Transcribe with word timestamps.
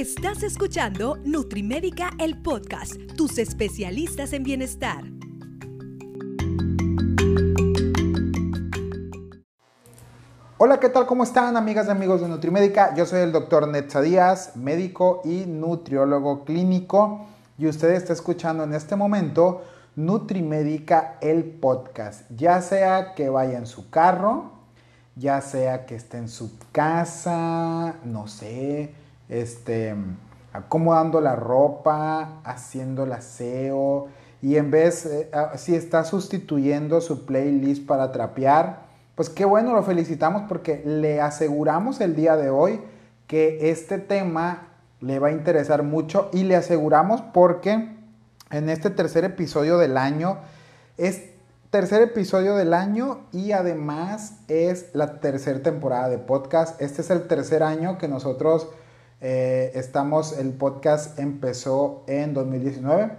Estás 0.00 0.42
escuchando 0.42 1.18
Nutrimédica, 1.26 2.12
el 2.18 2.40
podcast, 2.40 2.94
tus 3.18 3.36
especialistas 3.36 4.32
en 4.32 4.44
bienestar. 4.44 5.04
Hola, 10.56 10.80
¿qué 10.80 10.88
tal? 10.88 11.04
¿Cómo 11.04 11.22
están, 11.22 11.54
amigas 11.54 11.86
y 11.86 11.90
amigos 11.90 12.22
de 12.22 12.28
Nutrimédica? 12.28 12.94
Yo 12.94 13.04
soy 13.04 13.20
el 13.20 13.30
doctor 13.30 13.68
Netza 13.68 14.00
Díaz, 14.00 14.56
médico 14.56 15.20
y 15.22 15.44
nutriólogo 15.44 16.46
clínico, 16.46 17.26
y 17.58 17.66
usted 17.66 17.90
está 17.90 18.14
escuchando 18.14 18.64
en 18.64 18.72
este 18.72 18.96
momento 18.96 19.64
Nutrimédica, 19.96 21.18
el 21.20 21.44
podcast. 21.44 22.22
Ya 22.34 22.62
sea 22.62 23.14
que 23.14 23.28
vaya 23.28 23.58
en 23.58 23.66
su 23.66 23.90
carro, 23.90 24.52
ya 25.14 25.42
sea 25.42 25.84
que 25.84 25.94
esté 25.94 26.16
en 26.16 26.30
su 26.30 26.52
casa, 26.72 27.96
no 28.02 28.28
sé, 28.28 28.94
este, 29.30 29.94
acomodando 30.52 31.20
la 31.22 31.36
ropa, 31.36 32.40
haciendo 32.44 33.04
el 33.04 33.12
aseo, 33.12 34.08
y 34.42 34.56
en 34.56 34.70
vez, 34.70 35.06
eh, 35.06 35.30
ah, 35.32 35.52
si 35.56 35.74
está 35.74 36.04
sustituyendo 36.04 37.00
su 37.00 37.24
playlist 37.24 37.86
para 37.86 38.10
trapear, 38.12 38.82
pues 39.14 39.28
qué 39.28 39.44
bueno, 39.44 39.74
lo 39.74 39.82
felicitamos 39.82 40.42
porque 40.48 40.82
le 40.84 41.20
aseguramos 41.20 42.00
el 42.00 42.16
día 42.16 42.36
de 42.36 42.50
hoy 42.50 42.80
que 43.26 43.70
este 43.70 43.98
tema 43.98 44.68
le 45.00 45.18
va 45.18 45.28
a 45.28 45.32
interesar 45.32 45.82
mucho 45.82 46.30
y 46.32 46.44
le 46.44 46.56
aseguramos 46.56 47.20
porque 47.20 47.96
en 48.50 48.68
este 48.68 48.90
tercer 48.90 49.24
episodio 49.24 49.78
del 49.78 49.96
año 49.96 50.38
es 50.96 51.30
tercer 51.70 52.02
episodio 52.02 52.56
del 52.56 52.74
año 52.74 53.20
y 53.30 53.52
además 53.52 54.38
es 54.48 54.90
la 54.94 55.20
tercera 55.20 55.62
temporada 55.62 56.08
de 56.08 56.18
podcast. 56.18 56.80
Este 56.80 57.02
es 57.02 57.10
el 57.10 57.28
tercer 57.28 57.62
año 57.62 57.98
que 57.98 58.08
nosotros 58.08 58.68
eh, 59.20 59.72
estamos, 59.74 60.38
el 60.38 60.52
podcast 60.52 61.18
empezó 61.18 62.04
en 62.06 62.34
2019, 62.34 63.10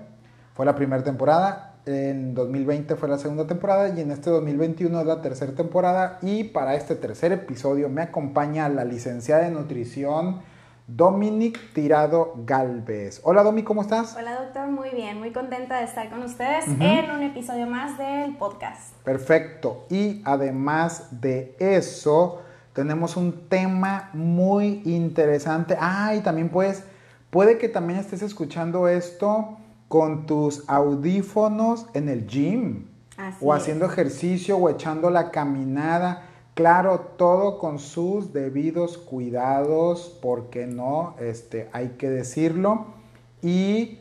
fue 0.53 0.65
la 0.65 0.75
primera 0.75 1.03
temporada 1.03 1.71
en 1.85 2.35
2020 2.35 2.95
fue 2.95 3.09
la 3.09 3.17
segunda 3.17 3.47
temporada 3.47 3.89
y 3.89 4.01
en 4.01 4.11
este 4.11 4.29
2021 4.29 4.99
es 4.99 5.05
la 5.05 5.21
tercera 5.21 5.53
temporada 5.53 6.19
y 6.21 6.43
para 6.43 6.75
este 6.75 6.95
tercer 6.95 7.31
episodio 7.31 7.89
me 7.89 8.03
acompaña 8.03 8.69
la 8.69 8.85
licenciada 8.85 9.45
de 9.45 9.51
nutrición 9.51 10.41
Dominic 10.87 11.73
Tirado 11.73 12.33
Galvez. 12.45 13.21
Hola 13.23 13.43
Domi, 13.43 13.63
¿cómo 13.63 13.81
estás? 13.81 14.15
Hola 14.15 14.41
doctor, 14.41 14.67
muy 14.67 14.89
bien, 14.89 15.19
muy 15.19 15.31
contenta 15.31 15.79
de 15.79 15.85
estar 15.85 16.09
con 16.09 16.21
ustedes 16.21 16.65
en 16.67 17.09
un 17.09 17.23
episodio 17.23 17.65
más 17.65 17.97
del 17.97 18.35
podcast. 18.37 18.95
Perfecto, 19.03 19.85
y 19.89 20.21
además 20.25 21.21
de 21.21 21.55
eso 21.59 22.41
tenemos 22.73 23.17
un 23.17 23.47
tema 23.49 24.09
muy 24.13 24.81
interesante. 24.85 25.77
Ah, 25.79 26.15
y 26.15 26.21
también 26.21 26.49
pues 26.49 26.83
puede 27.29 27.57
que 27.57 27.69
también 27.69 27.99
estés 27.99 28.21
escuchando 28.21 28.87
esto 28.87 29.57
con 29.87 30.25
tus 30.25 30.63
audífonos 30.69 31.87
en 31.93 32.07
el 32.07 32.27
gym 32.27 32.85
o 33.41 33.53
haciendo 33.53 33.85
ejercicio 33.85 34.57
o 34.57 34.69
echando 34.69 35.09
la 35.09 35.31
caminada. 35.31 36.27
Claro, 36.53 37.13
todo 37.17 37.59
con 37.59 37.79
sus 37.79 38.33
debidos 38.33 38.97
cuidados, 38.97 40.17
porque 40.21 40.67
no, 40.67 41.15
este, 41.19 41.69
hay 41.71 41.89
que 41.97 42.09
decirlo. 42.09 42.87
Y 43.41 43.99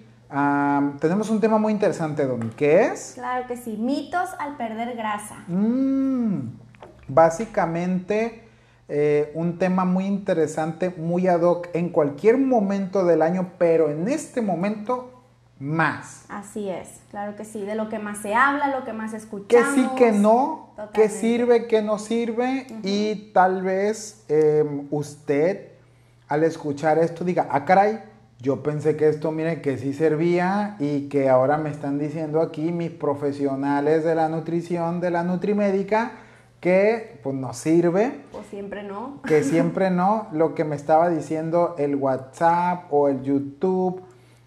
tenemos 1.00 1.30
un 1.30 1.40
tema 1.40 1.58
muy 1.58 1.72
interesante, 1.72 2.26
Domi, 2.26 2.50
¿qué 2.56 2.86
es? 2.86 3.12
Claro 3.14 3.46
que 3.46 3.56
sí, 3.56 3.76
mitos 3.76 4.30
al 4.38 4.56
perder 4.56 4.96
grasa. 4.96 5.44
Mm, 5.48 6.50
básicamente, 7.08 8.49
eh, 8.92 9.30
un 9.34 9.58
tema 9.58 9.84
muy 9.84 10.04
interesante, 10.04 10.90
muy 10.90 11.28
ad 11.28 11.42
hoc 11.42 11.68
en 11.74 11.90
cualquier 11.90 12.38
momento 12.38 13.04
del 13.04 13.22
año, 13.22 13.52
pero 13.56 13.88
en 13.88 14.08
este 14.08 14.42
momento 14.42 15.22
más. 15.60 16.24
Así 16.28 16.68
es, 16.68 17.00
claro 17.10 17.36
que 17.36 17.44
sí, 17.44 17.62
de 17.62 17.76
lo 17.76 17.88
que 17.88 18.00
más 18.00 18.18
se 18.18 18.34
habla, 18.34 18.68
lo 18.76 18.84
que 18.84 18.92
más 18.92 19.12
escuchamos. 19.12 19.74
Que 19.74 19.80
sí, 19.80 19.88
que 19.96 20.10
no, 20.10 20.74
que 20.92 21.08
sirve, 21.08 21.68
que 21.68 21.82
no 21.82 21.98
sirve 21.98 22.66
y 22.82 23.30
tal 23.32 23.62
vez 23.62 24.24
em, 24.28 24.88
usted 24.90 25.68
al 26.26 26.44
escuchar 26.44 26.98
esto 26.98 27.24
diga, 27.24 27.48
ah 27.50 27.64
caray, 27.64 28.00
yo 28.40 28.62
pensé 28.62 28.96
que 28.96 29.08
esto, 29.08 29.32
mire, 29.32 29.60
que 29.60 29.76
sí 29.76 29.92
servía 29.92 30.76
y 30.78 31.08
que 31.08 31.28
ahora 31.28 31.58
me 31.58 31.70
están 31.70 31.98
diciendo 31.98 32.40
aquí 32.40 32.72
mis 32.72 32.90
profesionales 32.90 34.02
de 34.02 34.14
la 34.14 34.28
nutrición, 34.28 35.00
de 35.00 35.10
la 35.10 35.24
nutrimédica, 35.24 36.12
que 36.60 37.18
pues 37.22 37.34
no 37.34 37.52
sirve. 37.54 38.20
O 38.32 38.42
siempre 38.48 38.82
no. 38.82 39.20
Que 39.26 39.42
siempre 39.44 39.90
no. 39.90 40.28
Lo 40.32 40.54
que 40.54 40.64
me 40.64 40.76
estaba 40.76 41.08
diciendo 41.08 41.74
el 41.78 41.96
WhatsApp 41.96 42.92
o 42.92 43.08
el 43.08 43.22
YouTube 43.22 44.02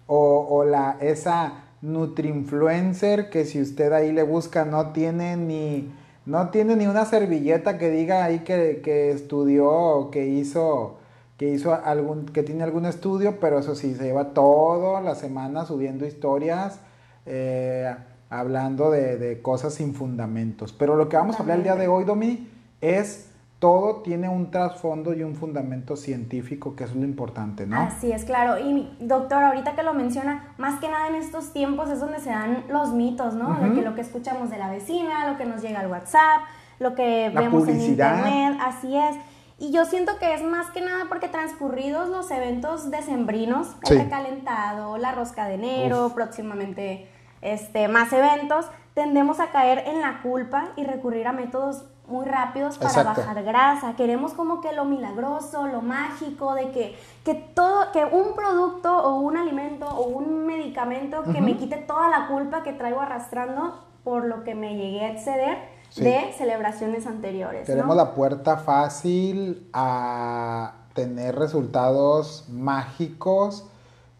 o, 0.06 0.64
la, 0.64 0.96
esa 1.00 1.64
Nutri-influencer 1.82 3.30
que 3.30 3.44
si 3.44 3.60
usted 3.60 3.92
ahí 3.92 4.12
le 4.12 4.22
busca 4.22 4.64
no 4.64 4.92
tiene 4.92 5.36
ni, 5.36 5.92
no 6.24 6.48
tiene 6.50 6.76
ni 6.76 6.86
una 6.86 7.04
servilleta 7.04 7.78
que 7.78 7.90
diga 7.90 8.24
ahí 8.24 8.40
que, 8.40 8.80
que 8.82 9.10
estudió 9.10 9.70
o 9.70 10.10
que 10.10 10.26
hizo, 10.26 10.96
que 11.36 11.50
hizo 11.50 11.74
algún, 11.74 12.26
que 12.26 12.42
tiene 12.42 12.64
algún 12.64 12.86
estudio, 12.86 13.38
pero 13.40 13.58
eso 13.58 13.74
sí, 13.74 13.94
se 13.94 14.04
lleva 14.04 14.32
toda 14.32 15.00
la 15.00 15.14
semana 15.14 15.66
subiendo 15.66 16.06
historias, 16.06 16.80
eh, 17.26 17.94
hablando 18.38 18.90
de, 18.90 19.16
de, 19.16 19.42
cosas 19.42 19.74
sin 19.74 19.94
fundamentos. 19.94 20.72
Pero 20.72 20.96
lo 20.96 21.08
que 21.08 21.16
vamos 21.16 21.36
a 21.36 21.42
hablar 21.42 21.58
el 21.58 21.64
día 21.64 21.76
de 21.76 21.88
hoy, 21.88 22.04
Domi, 22.04 22.48
es 22.80 23.30
todo 23.64 24.02
tiene 24.02 24.28
un 24.28 24.50
trasfondo 24.50 25.14
y 25.14 25.22
un 25.22 25.36
fundamento 25.36 25.96
científico, 25.96 26.76
que 26.76 26.84
es 26.84 26.94
lo 26.94 27.02
importante, 27.02 27.66
¿no? 27.66 27.80
Así 27.80 28.12
es, 28.12 28.26
claro. 28.26 28.58
Y 28.58 28.94
doctor, 29.00 29.42
ahorita 29.42 29.74
que 29.74 29.82
lo 29.82 29.94
menciona, 29.94 30.52
más 30.58 30.80
que 30.80 30.88
nada 30.90 31.08
en 31.08 31.14
estos 31.14 31.54
tiempos 31.54 31.88
es 31.88 31.98
donde 31.98 32.18
se 32.18 32.28
dan 32.28 32.64
los 32.68 32.92
mitos, 32.92 33.32
¿no? 33.32 33.58
que, 33.74 33.80
lo 33.80 33.94
que 33.94 34.02
escuchamos 34.02 34.50
de 34.50 34.58
la 34.58 34.70
vecina, 34.70 35.30
lo 35.30 35.38
que 35.38 35.46
nos 35.46 35.62
llega 35.62 35.80
al 35.80 35.90
WhatsApp, 35.90 36.42
lo 36.78 36.94
que 36.94 37.32
vemos 37.34 37.66
en 37.66 37.80
internet, 37.80 38.58
así 38.60 38.94
es. 38.98 39.16
Y 39.58 39.72
yo 39.72 39.86
siento 39.86 40.18
que 40.18 40.34
es 40.34 40.42
más 40.42 40.70
que 40.72 40.82
nada 40.82 41.06
porque 41.08 41.28
transcurridos 41.28 42.10
los 42.10 42.30
eventos 42.30 42.90
decembrinos, 42.90 43.68
el 43.88 44.00
recalentado, 44.00 44.98
la 44.98 45.12
rosca 45.12 45.46
de 45.46 45.54
enero, 45.54 46.12
próximamente 46.14 47.08
este, 47.44 47.86
más 47.88 48.12
eventos, 48.12 48.66
tendemos 48.94 49.38
a 49.38 49.50
caer 49.50 49.84
en 49.86 50.00
la 50.00 50.22
culpa 50.22 50.70
y 50.76 50.84
recurrir 50.84 51.28
a 51.28 51.32
métodos 51.32 51.84
muy 52.06 52.26
rápidos 52.26 52.78
para 52.78 53.02
bajar 53.02 53.42
grasa. 53.44 53.94
Queremos 53.96 54.32
como 54.32 54.60
que 54.60 54.72
lo 54.72 54.84
milagroso, 54.84 55.66
lo 55.66 55.82
mágico, 55.82 56.54
de 56.54 56.70
que, 56.70 56.98
que 57.24 57.34
todo, 57.34 57.92
que 57.92 58.04
un 58.04 58.34
producto 58.34 58.96
o 58.96 59.20
un 59.20 59.36
alimento 59.36 59.86
o 59.86 60.08
un 60.08 60.46
medicamento 60.46 61.22
que 61.22 61.40
me 61.40 61.56
quite 61.56 61.76
toda 61.76 62.08
la 62.08 62.28
culpa 62.28 62.62
que 62.62 62.72
traigo 62.72 63.00
arrastrando 63.00 63.84
por 64.02 64.24
lo 64.24 64.44
que 64.44 64.54
me 64.54 64.76
llegué 64.76 65.04
a 65.04 65.12
exceder 65.12 65.58
de 65.96 66.32
celebraciones 66.36 67.06
anteriores. 67.06 67.66
Tenemos 67.66 67.96
la 67.96 68.14
puerta 68.14 68.56
fácil 68.58 69.68
a 69.72 70.74
tener 70.94 71.36
resultados 71.36 72.46
mágicos 72.48 73.66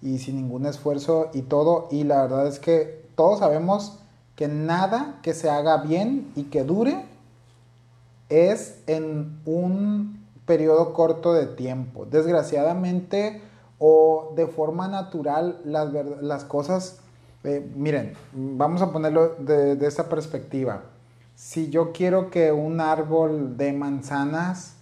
y 0.00 0.18
sin 0.18 0.36
ningún 0.36 0.66
esfuerzo 0.66 1.30
y 1.32 1.42
todo. 1.42 1.88
Y 1.90 2.04
la 2.04 2.22
verdad 2.22 2.46
es 2.46 2.58
que 2.58 3.03
todos 3.14 3.40
sabemos 3.40 3.98
que 4.36 4.48
nada 4.48 5.20
que 5.22 5.34
se 5.34 5.48
haga 5.48 5.78
bien 5.78 6.32
y 6.34 6.44
que 6.44 6.64
dure 6.64 7.04
es 8.28 8.82
en 8.86 9.40
un 9.44 10.24
periodo 10.46 10.92
corto 10.92 11.32
de 11.32 11.46
tiempo. 11.46 12.06
Desgraciadamente 12.06 13.40
o 13.78 14.32
de 14.36 14.46
forma 14.46 14.88
natural 14.88 15.60
las, 15.64 16.44
cosas, 16.44 16.98
eh, 17.42 17.68
miren, 17.74 18.14
vamos 18.32 18.82
a 18.82 18.92
ponerlo 18.92 19.34
de, 19.38 19.78
esta 19.86 20.08
perspectiva. 20.08 20.82
Si 21.34 21.70
yo 21.70 21.92
quiero 21.92 22.30
que 22.30 22.52
un 22.52 22.80
árbol 22.80 23.56
de 23.56 23.72
manzanas 23.72 24.73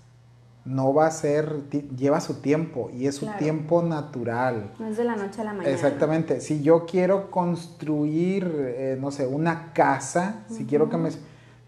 no 0.64 0.94
va 0.94 1.06
a 1.06 1.10
ser, 1.10 1.68
lleva 1.70 2.20
su 2.20 2.40
tiempo 2.40 2.90
y 2.92 3.06
es 3.06 3.16
su 3.16 3.26
tiempo 3.38 3.82
natural. 3.82 4.72
No 4.78 4.86
es 4.86 4.96
de 4.96 5.04
la 5.04 5.16
noche 5.16 5.40
a 5.40 5.44
la 5.44 5.52
mañana. 5.52 5.74
Exactamente. 5.74 6.40
Si 6.40 6.62
yo 6.62 6.86
quiero 6.86 7.30
construir, 7.30 8.44
eh, 8.58 8.96
no 9.00 9.10
sé, 9.10 9.26
una 9.26 9.72
casa, 9.72 10.44
si 10.48 10.64
quiero 10.64 10.88
que 10.88 10.96
me 10.96 11.10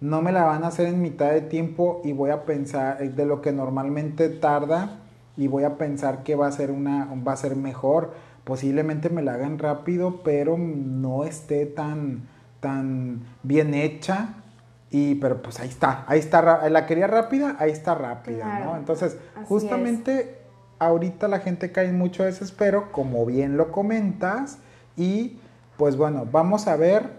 no 0.01 0.21
me 0.21 0.33
la 0.33 0.45
van 0.45 0.65
a 0.65 0.67
hacer 0.67 0.87
en 0.87 1.01
mitad 1.01 1.31
de 1.31 1.41
tiempo 1.41 2.03
y 2.05 2.13
voy 2.13 2.31
a 2.31 2.45
pensar 2.45 3.03
eh, 3.03 3.09
de 3.09 3.25
lo 3.25 3.41
que 3.41 3.53
normalmente 3.53 4.29
tarda 4.29 4.99
y 5.37 5.49
voy 5.49 5.65
a 5.65 5.79
pensar 5.79 6.23
que 6.23 6.37
va 6.37 6.47
a 6.47 6.53
ser 6.53 6.71
una 6.71 7.09
va 7.27 7.33
a 7.33 7.37
ser 7.37 7.57
mejor 7.57 8.13
posiblemente 8.45 9.09
me 9.09 9.23
la 9.23 9.35
hagan 9.35 9.59
rápido 9.59 10.21
pero 10.23 10.59
no 10.59 11.25
esté 11.25 11.65
tan 11.65 12.29
tan 12.61 13.23
bien 13.43 13.73
hecha 13.73 14.44
y 14.95 15.17
pero 15.17 15.43
pues 15.43 15.59
ahí 15.59 15.69
está 15.69 16.05
ahí 16.07 16.21
está 16.21 16.69
la 16.69 16.87
quería 16.87 17.09
rápida 17.09 17.57
ahí 17.59 17.73
está 17.73 17.97
rápida 17.97 18.61
no 18.61 18.77
entonces 18.77 19.19
justamente 19.49 20.39
ahorita 20.79 21.27
la 21.27 21.41
gente 21.41 21.73
cae 21.73 21.89
en 21.89 21.99
mucho 21.99 22.23
desespero 22.23 22.93
como 22.93 23.27
bien 23.27 23.57
lo 23.57 23.73
comentas 23.73 24.59
y 24.97 25.41
pues 25.77 25.97
bueno 25.97 26.29
vamos 26.31 26.69
a 26.69 26.77
ver 26.77 27.11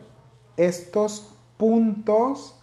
estos 0.56 1.36
puntos 1.58 2.56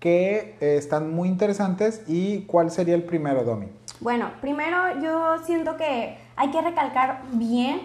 que 0.00 0.56
eh, 0.60 0.76
están 0.78 1.14
muy 1.14 1.28
interesantes. 1.28 2.02
¿Y 2.08 2.40
cuál 2.46 2.72
sería 2.72 2.96
el 2.96 3.04
primero, 3.04 3.44
Domi? 3.44 3.68
Bueno, 4.00 4.32
primero 4.40 5.00
yo 5.00 5.38
siento 5.44 5.76
que 5.76 6.18
hay 6.34 6.50
que 6.50 6.60
recalcar 6.60 7.22
bien 7.34 7.80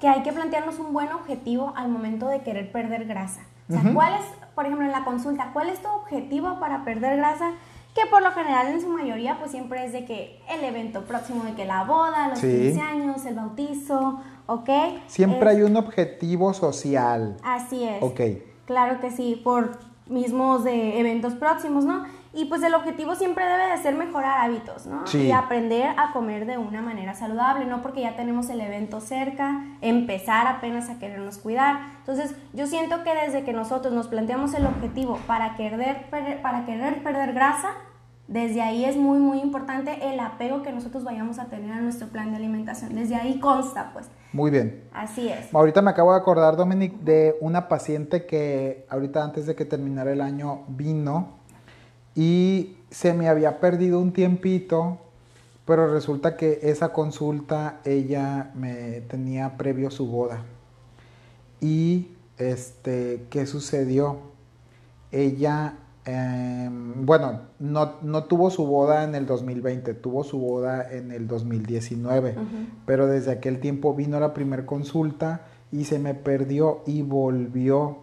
que 0.00 0.08
hay 0.08 0.22
que 0.22 0.32
plantearnos 0.32 0.80
un 0.80 0.92
buen 0.92 1.12
objetivo 1.12 1.72
al 1.76 1.88
momento 1.88 2.26
de 2.26 2.40
querer 2.40 2.72
perder 2.72 3.04
grasa. 3.04 3.42
O 3.70 3.72
sea, 3.72 3.94
¿cuál 3.94 4.14
es, 4.14 4.26
por 4.54 4.66
ejemplo, 4.66 4.84
en 4.84 4.92
la 4.92 5.04
consulta, 5.04 5.50
cuál 5.52 5.68
es 5.68 5.80
tu 5.80 5.88
objetivo 5.88 6.58
para 6.58 6.84
perder 6.84 7.16
grasa? 7.16 7.52
Que 7.94 8.06
por 8.06 8.22
lo 8.22 8.30
general 8.32 8.68
en 8.68 8.80
su 8.80 8.88
mayoría 8.88 9.38
pues 9.38 9.50
siempre 9.50 9.84
es 9.84 9.92
de 9.92 10.04
que 10.04 10.40
el 10.48 10.62
evento 10.64 11.04
próximo 11.04 11.44
de 11.44 11.54
que 11.54 11.64
la 11.64 11.84
boda, 11.84 12.28
los 12.28 12.40
15 12.40 12.80
años, 12.80 13.24
el 13.26 13.34
bautizo, 13.34 14.20
¿ok? 14.46 14.70
Siempre 15.06 15.50
hay 15.50 15.62
un 15.62 15.76
objetivo 15.76 16.52
social. 16.52 17.36
Así 17.42 17.84
es. 17.84 18.02
Ok. 18.02 18.20
Claro 18.66 19.00
que 19.00 19.10
sí, 19.10 19.40
por 19.42 19.78
mismos 20.06 20.64
de 20.64 21.00
eventos 21.00 21.34
próximos, 21.34 21.84
¿no? 21.84 22.04
Y 22.32 22.44
pues 22.44 22.62
el 22.62 22.74
objetivo 22.74 23.16
siempre 23.16 23.44
debe 23.44 23.70
de 23.70 23.78
ser 23.78 23.96
mejorar 23.96 24.40
hábitos, 24.40 24.86
¿no? 24.86 25.02
Y 25.12 25.32
aprender 25.32 25.94
a 25.98 26.12
comer 26.12 26.46
de 26.46 26.58
una 26.58 26.80
manera 26.80 27.14
saludable, 27.14 27.64
no 27.64 27.82
porque 27.82 28.02
ya 28.02 28.14
tenemos 28.14 28.48
el 28.50 28.60
evento 28.60 29.00
cerca, 29.00 29.64
empezar 29.80 30.46
apenas 30.46 30.88
a 30.90 31.00
querernos 31.00 31.38
cuidar. 31.38 31.80
Entonces, 31.98 32.36
yo 32.52 32.68
siento 32.68 33.02
que 33.02 33.12
desde 33.14 33.42
que 33.42 33.52
nosotros 33.52 33.92
nos 33.92 34.06
planteamos 34.06 34.54
el 34.54 34.66
objetivo 34.66 35.18
para 35.26 35.56
querer, 35.56 36.06
para 36.40 36.64
querer 36.64 37.02
perder 37.02 37.32
grasa, 37.32 37.70
desde 38.28 38.62
ahí 38.62 38.84
es 38.84 38.96
muy, 38.96 39.18
muy 39.18 39.40
importante 39.40 40.12
el 40.12 40.20
apego 40.20 40.62
que 40.62 40.70
nosotros 40.70 41.02
vayamos 41.02 41.40
a 41.40 41.46
tener 41.46 41.72
a 41.72 41.80
nuestro 41.80 42.06
plan 42.06 42.30
de 42.30 42.36
alimentación. 42.36 42.94
Desde 42.94 43.16
ahí 43.16 43.40
consta, 43.40 43.90
pues. 43.92 44.08
Muy 44.32 44.52
bien. 44.52 44.84
Así 44.92 45.28
es. 45.28 45.52
Ahorita 45.52 45.82
me 45.82 45.90
acabo 45.90 46.12
de 46.12 46.18
acordar, 46.18 46.56
Dominic, 46.56 47.00
de 47.00 47.34
una 47.40 47.66
paciente 47.66 48.26
que 48.26 48.86
ahorita 48.88 49.24
antes 49.24 49.46
de 49.46 49.56
que 49.56 49.64
terminara 49.64 50.12
el 50.12 50.20
año 50.20 50.62
vino 50.68 51.39
y 52.14 52.76
se 52.90 53.14
me 53.14 53.28
había 53.28 53.60
perdido 53.60 54.00
un 54.00 54.12
tiempito, 54.12 54.98
pero 55.64 55.92
resulta 55.92 56.36
que 56.36 56.60
esa 56.62 56.92
consulta 56.92 57.80
ella 57.84 58.50
me 58.54 59.02
tenía 59.02 59.56
previo 59.56 59.90
su 59.90 60.06
boda. 60.06 60.44
Y 61.60 62.08
este, 62.38 63.26
¿qué 63.30 63.46
sucedió? 63.46 64.18
Ella 65.12 65.74
Em, 66.06 67.04
bueno, 67.04 67.40
no, 67.58 67.92
no, 68.02 68.24
tuvo 68.24 68.50
su 68.50 68.66
boda 68.66 69.04
en 69.04 69.14
el 69.14 69.26
2020, 69.26 69.94
tuvo 69.94 70.24
su 70.24 70.38
boda 70.38 70.90
en 70.90 71.12
el 71.12 71.28
2019, 71.28 72.36
pero 72.86 73.06
desde 73.06 73.32
aquel 73.32 73.60
tiempo 73.60 73.94
vino 73.94 74.18
la 74.18 74.32
primera 74.32 74.64
consulta 74.64 75.42
y 75.70 75.84
se 75.84 75.98
me 75.98 76.14
perdió 76.14 76.82
y 76.86 77.02
volvió. 77.02 77.98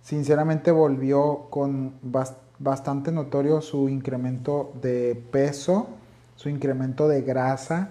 Sinceramente 0.00 0.70
volvió 0.70 1.48
con 1.50 1.94
bastante 2.02 2.45
notorio 2.58 3.60
su 3.60 3.88
incremento 3.88 4.72
de 4.80 5.20
peso, 5.30 5.88
su 6.36 6.48
incremento 6.48 7.08
de 7.08 7.22
grasa, 7.22 7.90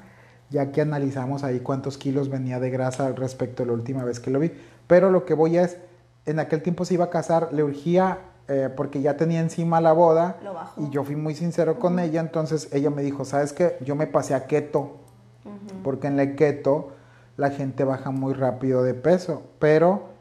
ya 0.50 0.71
que 0.71 0.81
analizamos 0.81 1.44
ahí 1.44 1.59
cuántos 1.59 1.97
kilos 1.97 2.29
venía 2.29 2.59
de 2.59 2.69
grasa 2.69 3.12
respecto 3.12 3.63
a 3.63 3.65
la 3.65 3.73
última 3.73 4.03
vez 4.03 4.19
que 4.19 4.31
lo 4.31 4.39
vi. 4.39 4.51
Pero 4.88 5.12
lo 5.12 5.25
que 5.25 5.33
voy 5.33 5.57
es, 5.57 5.77
en 6.25 6.39
aquel 6.39 6.62
tiempo 6.62 6.85
se 6.85 6.94
iba 6.94 7.06
a 7.06 7.09
casar, 7.09 7.50
le 7.51 7.63
urgía 7.63 8.19
eh, 8.47 8.69
porque 8.75 9.01
ya 9.01 9.17
tenía 9.17 9.39
encima 9.39 9.81
la 9.81 9.91
boda. 9.91 10.38
Y 10.77 10.89
yo 10.89 11.03
fui 11.03 11.15
muy 11.15 11.33
sincero 11.35 11.79
con 11.79 12.00
ella, 12.00 12.21
entonces 12.21 12.69
ella 12.71 12.89
me 12.89 13.01
dijo, 13.01 13.25
¿sabes 13.25 13.53
qué? 13.53 13.77
Yo 13.81 13.95
me 13.95 14.07
pasé 14.07 14.35
a 14.35 14.45
keto, 14.45 14.97
porque 15.83 16.07
en 16.07 16.17
la 16.17 16.35
keto 16.35 16.91
la 17.38 17.50
gente 17.50 17.83
baja 17.83 18.12
muy 18.12 18.33
rápido 18.33 18.83
de 18.83 18.94
peso, 18.94 19.44
pero 19.59 20.14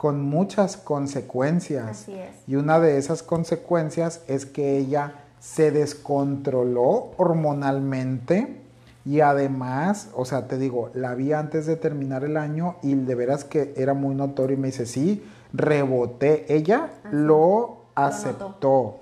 con 0.00 0.22
muchas 0.22 0.78
consecuencias. 0.78 2.06
Y 2.46 2.56
una 2.56 2.80
de 2.80 2.96
esas 2.96 3.22
consecuencias 3.22 4.22
es 4.28 4.46
que 4.46 4.78
ella 4.78 5.12
se 5.40 5.72
descontroló 5.72 7.10
hormonalmente 7.18 8.62
y 9.04 9.20
además, 9.20 10.08
o 10.14 10.24
sea, 10.24 10.48
te 10.48 10.56
digo, 10.56 10.88
la 10.94 11.14
vi 11.14 11.34
antes 11.34 11.66
de 11.66 11.76
terminar 11.76 12.24
el 12.24 12.38
año 12.38 12.76
y 12.82 12.94
de 12.94 13.14
veras 13.14 13.44
que 13.44 13.74
era 13.76 13.92
muy 13.92 14.14
notorio 14.14 14.56
y 14.56 14.60
me 14.60 14.68
dice, 14.68 14.86
sí, 14.86 15.22
reboté. 15.52 16.46
Ella 16.48 16.88
lo 17.12 17.82
aceptó 17.94 19.00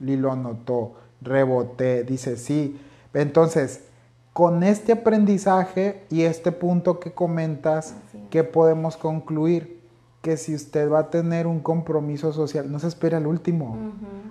y 0.00 0.16
lo 0.16 0.34
notó. 0.34 0.94
Reboté, 1.20 2.04
dice 2.04 2.38
sí. 2.38 2.80
Entonces, 3.12 3.82
con 4.32 4.62
este 4.62 4.92
aprendizaje 4.92 6.04
y 6.08 6.22
este 6.22 6.52
punto 6.52 7.00
que 7.00 7.12
comentas, 7.12 7.96
¿qué 8.30 8.44
podemos 8.44 8.96
concluir? 8.96 9.81
Que 10.22 10.36
si 10.36 10.54
usted 10.54 10.90
va 10.90 11.00
a 11.00 11.10
tener 11.10 11.46
un 11.46 11.60
compromiso 11.60 12.32
social, 12.32 12.72
no 12.72 12.78
se 12.78 12.88
espera 12.88 13.18
el 13.18 13.26
último. 13.26 13.76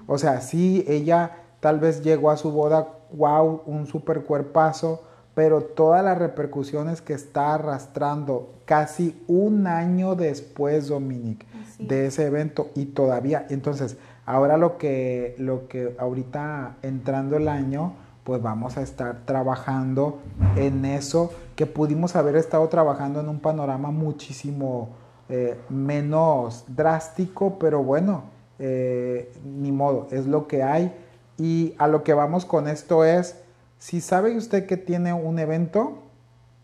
O 0.08 0.18
sea, 0.18 0.42
sí, 0.42 0.84
ella 0.88 1.38
tal 1.60 1.80
vez 1.80 2.02
llegó 2.02 2.32
a 2.32 2.38
su 2.38 2.52
boda, 2.52 2.88
wow, 3.14 3.62
un 3.66 3.86
super 3.86 4.24
cuerpazo, 4.24 5.04
pero 5.34 5.62
todas 5.62 6.04
las 6.04 6.18
repercusiones 6.18 7.02
que 7.02 7.14
está 7.14 7.54
arrastrando 7.54 8.56
casi 8.66 9.22
un 9.28 9.68
año 9.68 10.16
después, 10.16 10.88
Dominic, 10.88 11.46
de 11.80 12.08
ese 12.08 12.26
evento 12.26 12.70
y 12.76 12.86
todavía, 12.86 13.46
entonces, 13.50 13.98
ahora 14.26 14.58
lo 14.58 14.78
que, 14.78 15.36
lo 15.38 15.68
que 15.68 15.96
ahorita 16.00 16.78
entrando 16.82 17.38
el 17.38 17.48
año, 17.48 17.94
pues 18.24 18.42
vamos 18.42 18.78
a 18.78 18.82
estar 18.82 19.26
trabajando 19.26 20.20
en 20.56 20.86
eso 20.86 21.32
que 21.56 21.66
pudimos 21.66 22.16
haber 22.16 22.36
estado 22.36 22.68
trabajando 22.70 23.20
en 23.20 23.30
un 23.30 23.40
panorama 23.40 23.92
muchísimo 23.92 24.90
eh, 25.34 25.58
menos 25.70 26.66
drástico, 26.68 27.58
pero 27.58 27.82
bueno, 27.82 28.26
eh, 28.60 29.32
ni 29.46 29.72
modo, 29.72 30.08
es 30.12 30.26
lo 30.26 30.46
que 30.46 30.62
hay. 30.62 30.94
Y 31.38 31.74
a 31.78 31.88
lo 31.88 32.04
que 32.04 32.14
vamos 32.14 32.44
con 32.46 32.68
esto 32.68 33.06
es, 33.06 33.42
si 33.80 34.02
sabe 34.02 34.36
usted 34.36 34.66
que 34.66 34.76
tiene 34.76 35.14
un 35.14 35.40
evento, 35.40 36.00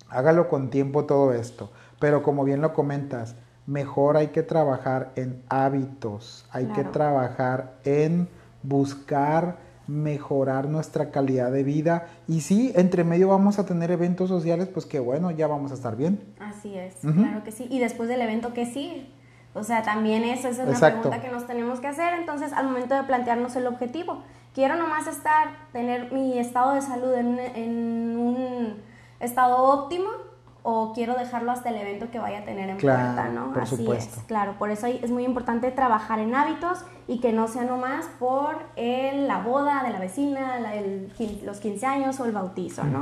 hágalo 0.09 0.49
con 0.49 0.69
tiempo 0.69 1.05
todo 1.05 1.31
esto. 1.33 1.71
Pero 2.01 2.23
como 2.23 2.43
bien 2.43 2.59
lo 2.59 2.73
comentas, 2.73 3.35
mejor 3.65 4.17
hay 4.17 4.27
que 4.27 4.43
trabajar 4.43 5.13
en 5.15 5.41
hábitos, 5.47 6.45
hay 6.51 6.65
que 6.65 6.83
trabajar 6.83 7.77
en 7.85 8.27
buscar 8.63 9.59
mejorar 9.87 10.67
nuestra 10.67 11.11
calidad 11.11 11.51
de 11.51 11.63
vida 11.63 12.07
y 12.27 12.41
si 12.41 12.71
entre 12.75 13.03
medio 13.03 13.29
vamos 13.29 13.57
a 13.57 13.65
tener 13.65 13.91
eventos 13.91 14.29
sociales, 14.29 14.67
pues 14.67 14.85
que 14.85 14.99
bueno, 14.99 15.31
ya 15.31 15.47
vamos 15.47 15.71
a 15.71 15.75
estar 15.75 15.95
bien. 15.95 16.21
Así 16.39 16.77
es, 16.77 16.95
claro 17.01 17.43
que 17.43 17.51
sí. 17.51 17.67
Y 17.69 17.79
después 17.79 18.09
del 18.09 18.21
evento, 18.21 18.53
¿qué 18.53 18.65
sí? 18.65 19.13
O 19.53 19.63
sea, 19.63 19.81
también 19.81 20.23
esa 20.23 20.49
es 20.49 20.59
una 20.59 20.77
pregunta 20.77 21.19
que 21.19 21.29
nos 21.29 21.47
tenemos 21.47 21.79
que 21.79 21.87
hacer. 21.87 22.13
Entonces, 22.13 22.53
al 22.53 22.65
momento 22.67 22.93
de 22.93 23.03
plantearnos 23.03 23.55
el 23.55 23.65
objetivo, 23.65 24.21
quiero 24.53 24.75
nomás 24.75 25.07
estar, 25.07 25.47
tener 25.71 26.11
mi 26.11 26.37
estado 26.37 26.73
de 26.73 26.81
salud 26.81 27.13
en, 27.13 28.17
un 28.17 28.75
estado 29.19 29.57
óptimo 29.57 30.09
o 30.69 30.91
quiero 30.91 31.15
dejarlo 31.15 31.53
hasta 31.53 31.69
el 31.69 31.77
evento 31.77 32.11
que 32.11 32.19
vaya 32.19 32.39
a 32.39 32.43
tener 32.43 32.67
en 32.67 32.75
puerta, 32.75 33.29
¿no? 33.29 33.53
Por 33.53 33.63
Así 33.63 33.89
es, 33.89 34.09
claro, 34.27 34.55
por 34.59 34.69
eso 34.69 34.87
es 34.87 35.09
muy 35.09 35.23
importante 35.23 35.71
trabajar 35.71 36.19
en 36.19 36.35
hábitos 36.35 36.83
y 37.07 37.21
que 37.21 37.31
no 37.31 37.47
sea 37.47 37.63
nomás 37.63 38.07
por 38.19 38.57
el, 38.75 39.29
la 39.29 39.39
boda 39.39 39.81
de 39.83 39.91
la 39.91 39.99
vecina, 39.99 40.59
los 41.45 41.59
15 41.61 41.85
años 41.85 42.19
o 42.19 42.25
el 42.25 42.33
bautizo, 42.33 42.83
¿no? 42.83 43.01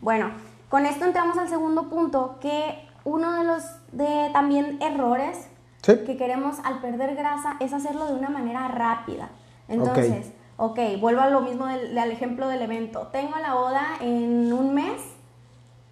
Bueno, 0.00 0.30
con 0.68 0.86
esto 0.86 1.04
entramos 1.04 1.36
al 1.36 1.48
segundo 1.48 1.88
punto, 1.88 2.38
que 2.40 2.88
uno 3.02 3.32
de 3.32 3.42
los 3.42 3.64
de 3.90 4.30
también 4.32 4.80
errores 4.80 5.48
que 5.82 6.16
queremos 6.16 6.58
al 6.62 6.80
perder 6.80 7.16
grasa 7.16 7.56
es 7.58 7.72
hacerlo 7.72 8.06
de 8.06 8.14
una 8.14 8.28
manera 8.28 8.68
rápida. 8.68 9.30
Entonces, 9.66 10.30
ok, 10.58 10.78
vuelvo 11.00 11.22
a 11.22 11.28
lo 11.28 11.40
mismo 11.40 11.66
del, 11.66 11.98
al 11.98 12.12
ejemplo 12.12 12.46
del 12.46 12.62
evento. 12.62 13.08
Tengo 13.08 13.36
la 13.42 13.54
boda 13.54 13.96
en 14.00 14.52
un 14.52 14.74
mes. 14.74 15.02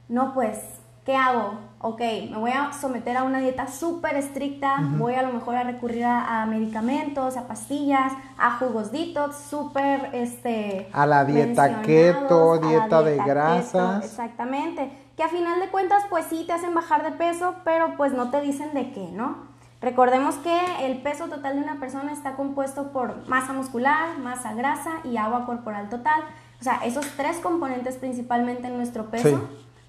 No, 0.08 0.32
pues, 0.32 0.77
¿qué 1.08 1.16
hago? 1.16 1.58
Ok, 1.80 2.00
me 2.30 2.36
voy 2.36 2.50
a 2.50 2.70
someter 2.74 3.16
a 3.16 3.22
una 3.22 3.38
dieta 3.38 3.66
súper 3.66 4.14
estricta, 4.16 4.76
voy 4.98 5.14
a 5.14 5.22
lo 5.22 5.32
mejor 5.32 5.56
a 5.56 5.62
recurrir 5.62 6.04
a, 6.04 6.44
medicamentos, 6.44 7.38
a 7.38 7.48
pastillas, 7.48 8.12
a 8.36 8.58
jugos 8.58 8.92
detox, 8.92 9.36
súper, 9.36 10.10
este... 10.12 10.86
A 10.92 11.06
la 11.06 11.24
dieta 11.24 11.80
keto, 11.80 12.58
dieta, 12.58 13.00
de 13.00 13.16
grasas. 13.16 14.04
exactamente, 14.04 14.92
que 15.16 15.22
a 15.22 15.30
final 15.30 15.60
de 15.60 15.68
cuentas, 15.68 16.04
pues 16.10 16.26
sí, 16.28 16.44
te 16.46 16.52
hacen 16.52 16.74
bajar 16.74 17.02
de 17.02 17.12
peso, 17.12 17.54
pero 17.64 17.96
pues 17.96 18.12
no 18.12 18.30
te 18.30 18.42
dicen 18.42 18.74
de 18.74 18.92
qué, 18.92 19.08
¿no? 19.10 19.48
Recordemos 19.80 20.34
que 20.34 20.60
el 20.84 21.00
peso 21.00 21.28
total 21.28 21.56
de 21.56 21.62
una 21.62 21.80
persona 21.80 22.12
está 22.12 22.36
compuesto 22.36 22.92
por 22.92 23.26
masa 23.28 23.54
muscular, 23.54 24.18
masa 24.18 24.52
grasa 24.52 24.90
y 25.04 25.16
agua 25.16 25.46
corporal 25.46 25.88
total. 25.88 26.20
O 26.60 26.64
sea, 26.64 26.80
esos 26.84 27.06
tres 27.16 27.38
componentes 27.38 27.96
principalmente 27.96 28.66
en 28.66 28.76
nuestro 28.76 29.06
peso. 29.06 29.48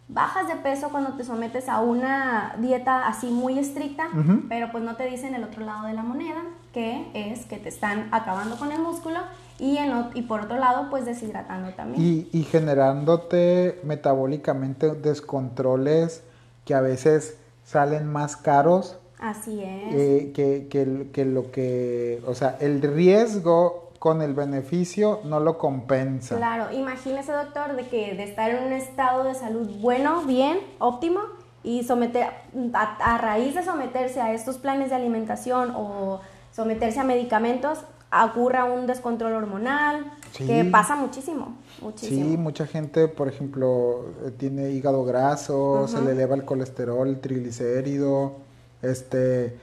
Bajas 0.10 0.48
de 0.48 0.56
peso 0.56 0.90
cuando 0.90 1.14
te 1.14 1.24
sometes 1.24 1.70
a 1.70 1.82
una 1.82 2.56
dieta 2.58 3.08
así 3.08 3.28
muy 3.28 3.60
estricta, 3.60 4.10
pero 4.50 4.72
pues 4.72 4.84
no 4.84 4.96
te 4.96 5.06
dicen 5.06 5.36
el 5.36 5.44
otro 5.44 5.64
lado 5.64 5.86
de 5.86 5.94
la 5.94 6.02
moneda, 6.02 6.42
que 6.74 7.12
es 7.14 7.46
que 7.46 7.58
te 7.58 7.70
están 7.70 8.10
acabando 8.12 8.58
con 8.58 8.72
el 8.72 8.82
músculo 8.82 9.20
y, 9.60 9.78
en, 9.78 9.92
y 10.16 10.24
por 10.24 10.42
otro 10.42 10.58
lado 10.58 10.90
pues 10.90 11.06
deshidratando 11.06 11.74
también. 11.76 12.04
Y, 12.04 12.28
y 12.32 12.44
generándote 12.44 13.80
metabólicamente 13.84 14.96
descontroles 14.96 16.24
que 16.66 16.74
a 16.74 16.82
veces 16.82 17.38
salen 17.64 18.12
más 18.12 18.36
caros 18.36 18.98
Así 19.20 19.62
es. 19.62 19.94
Eh, 19.94 20.32
que, 20.34 20.68
que, 20.70 21.10
que, 21.12 21.26
lo 21.26 21.52
que, 21.52 22.22
o 22.26 22.34
sea, 22.34 22.58
el 22.62 22.82
riesgo 22.82 23.89
con 24.00 24.22
el 24.22 24.34
beneficio 24.34 25.20
no 25.26 25.40
lo 25.42 25.58
compensa. 25.58 26.38
Claro, 26.38 26.72
imagínese 26.72 27.34
doctor 27.34 27.76
de 27.76 27.88
que 27.88 28.16
de 28.16 28.24
estar 28.24 28.50
en 28.50 28.64
un 28.64 28.74
estado 28.74 29.26
de 29.26 29.36
salud 29.36 29.70
bueno, 29.82 30.24
bien, 30.24 30.60
óptimo, 30.80 31.20
y 31.64 31.84
someter, 31.84 32.28
a, 32.74 33.18
raíz 33.18 33.54
de 33.54 33.64
someterse 33.64 34.22
a 34.22 34.34
estos 34.34 34.58
planes 34.58 34.90
de 34.90 34.96
alimentación 34.96 35.74
o 35.76 36.22
someterse 36.54 37.02
a 37.02 37.04
medicamentos, 37.04 37.80
ocurra 38.12 38.64
un 38.64 38.88
descontrol 38.88 39.34
hormonal, 39.34 40.14
que 40.36 40.64
pasa 40.66 40.96
muchísimo, 40.96 41.58
muchísimo. 41.82 42.30
Sí, 42.30 42.38
mucha 42.38 42.66
gente, 42.66 43.08
por 43.10 43.28
ejemplo, 43.28 44.06
eh, 44.26 44.32
tiene 44.32 44.72
hígado 44.72 45.04
graso, 45.04 45.88
se 45.88 46.02
le 46.02 46.12
eleva 46.12 46.36
el 46.36 46.46
colesterol, 46.46 47.08
el 47.08 47.20
triglicérido, 47.20 48.38
este, 48.82 49.58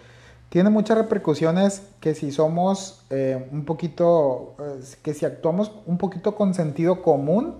tiene 0.48 0.70
muchas 0.70 0.98
repercusiones 0.98 1.82
que 2.00 2.14
si 2.14 2.30
somos 2.30 3.04
eh, 3.10 3.48
un 3.52 3.64
poquito, 3.64 4.54
eh, 4.58 4.80
que 5.02 5.14
si 5.14 5.24
actuamos 5.24 5.72
un 5.86 5.98
poquito 5.98 6.34
con 6.34 6.54
sentido 6.54 7.02
común, 7.02 7.54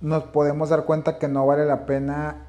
nos 0.00 0.24
podemos 0.24 0.68
dar 0.68 0.84
cuenta 0.84 1.18
que 1.18 1.28
no 1.28 1.46
vale 1.46 1.64
la 1.64 1.86
pena 1.86 2.46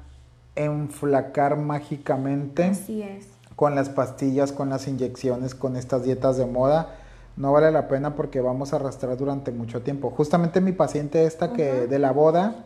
enflacar 0.56 1.56
mágicamente. 1.56 2.64
Así 2.64 3.02
es. 3.02 3.28
Con 3.54 3.74
las 3.74 3.88
pastillas, 3.88 4.52
con 4.52 4.68
las 4.68 4.86
inyecciones, 4.86 5.54
con 5.54 5.76
estas 5.76 6.02
dietas 6.02 6.36
de 6.36 6.46
moda 6.46 6.96
no 7.36 7.52
vale 7.52 7.70
la 7.70 7.86
pena 7.86 8.14
porque 8.14 8.40
vamos 8.40 8.72
a 8.72 8.76
arrastrar 8.76 9.16
durante 9.16 9.52
mucho 9.52 9.82
tiempo. 9.82 10.10
Justamente 10.10 10.60
mi 10.60 10.72
paciente 10.72 11.26
esta 11.26 11.52
que 11.52 11.86
de 11.86 11.98
la 11.98 12.12
boda, 12.12 12.64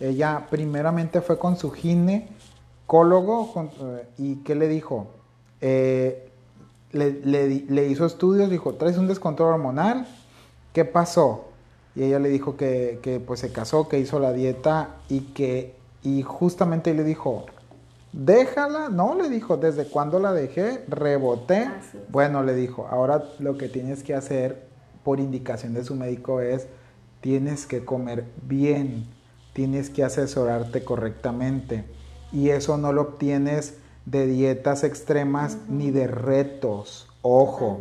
ella 0.00 0.46
primeramente 0.50 1.20
fue 1.20 1.38
con 1.38 1.56
su 1.56 1.70
ginecólogo 1.70 3.70
eh, 3.80 4.08
y 4.18 4.36
¿qué 4.36 4.54
le 4.54 4.68
dijo? 4.68 5.06
Eh, 5.62 6.28
le, 6.92 7.86
hizo 7.88 8.04
estudios, 8.04 8.50
dijo, 8.50 8.74
traes 8.74 8.98
un 8.98 9.08
descontrol 9.08 9.54
hormonal, 9.54 10.06
¿qué 10.74 10.84
pasó? 10.84 11.46
Y 11.94 12.02
ella 12.02 12.18
le 12.18 12.28
dijo 12.28 12.56
que, 12.56 12.98
que 13.02 13.20
pues 13.20 13.40
se 13.40 13.52
casó, 13.52 13.88
que 13.88 13.98
hizo 13.98 14.18
la 14.18 14.32
dieta 14.32 14.96
y 15.08 15.20
que, 15.20 15.74
y 16.02 16.22
justamente 16.22 16.92
le 16.92 17.04
dijo, 17.04 17.46
déjala, 18.12 18.88
no, 18.88 19.14
le 19.14 19.28
dijo, 19.28 19.56
desde 19.56 19.86
cuando 19.86 20.18
la 20.18 20.32
dejé, 20.32 20.84
reboté. 20.88 21.70
Bueno, 22.08 22.42
le 22.42 22.54
dijo, 22.54 22.86
ahora 22.90 23.24
lo 23.38 23.56
que 23.56 23.68
tienes 23.68 24.02
que 24.02 24.14
hacer 24.14 24.66
por 25.02 25.20
indicación 25.20 25.74
de 25.74 25.84
su 25.84 25.94
médico 25.94 26.40
es, 26.40 26.66
tienes 27.20 27.66
que 27.66 27.84
comer 27.84 28.24
bien, 28.42 29.06
tienes 29.52 29.90
que 29.90 30.04
asesorarte 30.04 30.84
correctamente. 30.84 31.84
Y 32.32 32.50
eso 32.50 32.76
no 32.76 32.92
lo 32.92 33.02
obtienes 33.02 33.78
de 34.06 34.26
dietas 34.26 34.84
extremas 34.84 35.58
ni 35.68 35.90
de 35.90 36.06
retos. 36.06 37.08
Ojo, 37.22 37.80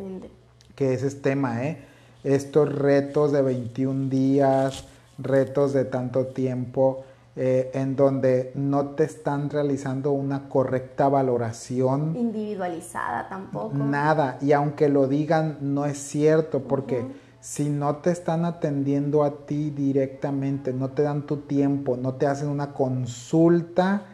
que 0.76 0.94
ese 0.94 1.08
es 1.08 1.22
tema, 1.22 1.64
¿eh? 1.66 1.86
Estos 2.24 2.74
retos 2.74 3.32
de 3.32 3.42
21 3.42 4.10
días, 4.10 4.86
retos 5.18 5.74
de 5.74 5.86
tanto 5.86 6.28
tiempo, 6.28 7.04
eh, 7.36 7.72
en 7.74 7.96
donde 7.96 8.52
no 8.56 8.90
te 8.90 9.06
están 9.06 9.50
realizando 9.50 10.12
una 10.12 10.50
correcta 10.50 11.08
valoración. 11.08 12.16
Individualizada 12.16 13.28
tampoco. 13.30 13.76
Nada, 13.76 14.38
y 14.42 14.52
aunque 14.52 14.90
lo 14.90 15.08
digan, 15.08 15.58
no 15.62 15.86
es 15.86 15.98
cierto, 15.98 16.64
porque 16.64 17.06
si 17.40 17.70
no 17.70 17.96
te 17.98 18.12
están 18.12 18.46
atendiendo 18.46 19.24
a 19.24 19.46
ti 19.46 19.72
directamente, 19.72 20.74
no 20.74 20.90
te 20.90 21.04
dan 21.04 21.26
tu 21.26 21.38
tiempo, 21.38 21.98
no 21.98 22.16
te 22.16 22.28
hacen 22.28 22.50
una 22.50 22.74
consulta 22.74 24.06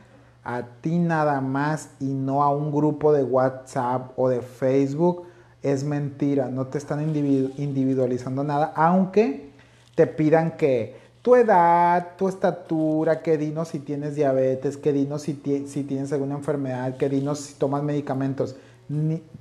a 0.48 0.64
ti 0.80 0.98
nada 0.98 1.42
más 1.42 1.90
y 2.00 2.06
no 2.06 2.42
a 2.42 2.50
un 2.50 2.72
grupo 2.72 3.12
de 3.12 3.22
WhatsApp 3.22 4.18
o 4.18 4.30
de 4.30 4.42
Facebook, 4.42 5.24
es 5.62 5.84
mentira, 5.84 6.48
no 6.48 6.68
te 6.68 6.78
están 6.78 7.02
individualizando 7.02 8.46
nada, 8.46 8.72
aunque 8.74 9.50
te 9.94 10.08
pidan 10.08 10.56
que 10.56 10.96
tu 11.22 11.36
edad, 11.36 12.16
tu 12.18 12.30
estatura, 12.30 13.22
que 13.22 13.38
dinos 13.38 13.68
si 13.68 13.80
tienes 13.80 14.16
diabetes, 14.16 14.78
que 14.78 14.94
dinos 14.94 15.24
si, 15.24 15.34
si 15.68 15.84
tienes 15.84 16.14
alguna 16.14 16.36
enfermedad, 16.36 16.96
que 16.96 17.10
dinos 17.10 17.42
si 17.42 17.56
tomas 17.56 17.84
medicamentos. 17.84 18.56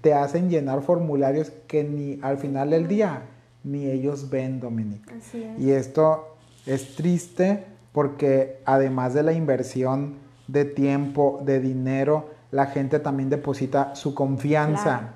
te 0.00 0.12
hacen 0.12 0.50
llenar 0.50 0.82
formularios 0.82 1.52
que 1.68 1.84
ni 1.84 2.18
al 2.20 2.38
final 2.38 2.70
del 2.70 2.88
día 2.88 3.22
ni 3.62 3.86
ellos 3.86 4.28
ven, 4.28 4.58
Dominique. 4.58 5.14
Y 5.56 5.70
esto 5.70 6.36
es 6.66 6.96
triste 6.96 7.64
porque 7.92 8.58
además 8.64 9.14
de 9.14 9.22
la 9.22 9.32
inversión 9.32 10.25
de 10.46 10.64
tiempo, 10.64 11.40
de 11.44 11.60
dinero, 11.60 12.30
la 12.50 12.66
gente 12.66 13.00
también 13.00 13.30
deposita 13.30 13.94
su 13.94 14.14
confianza. 14.14 15.14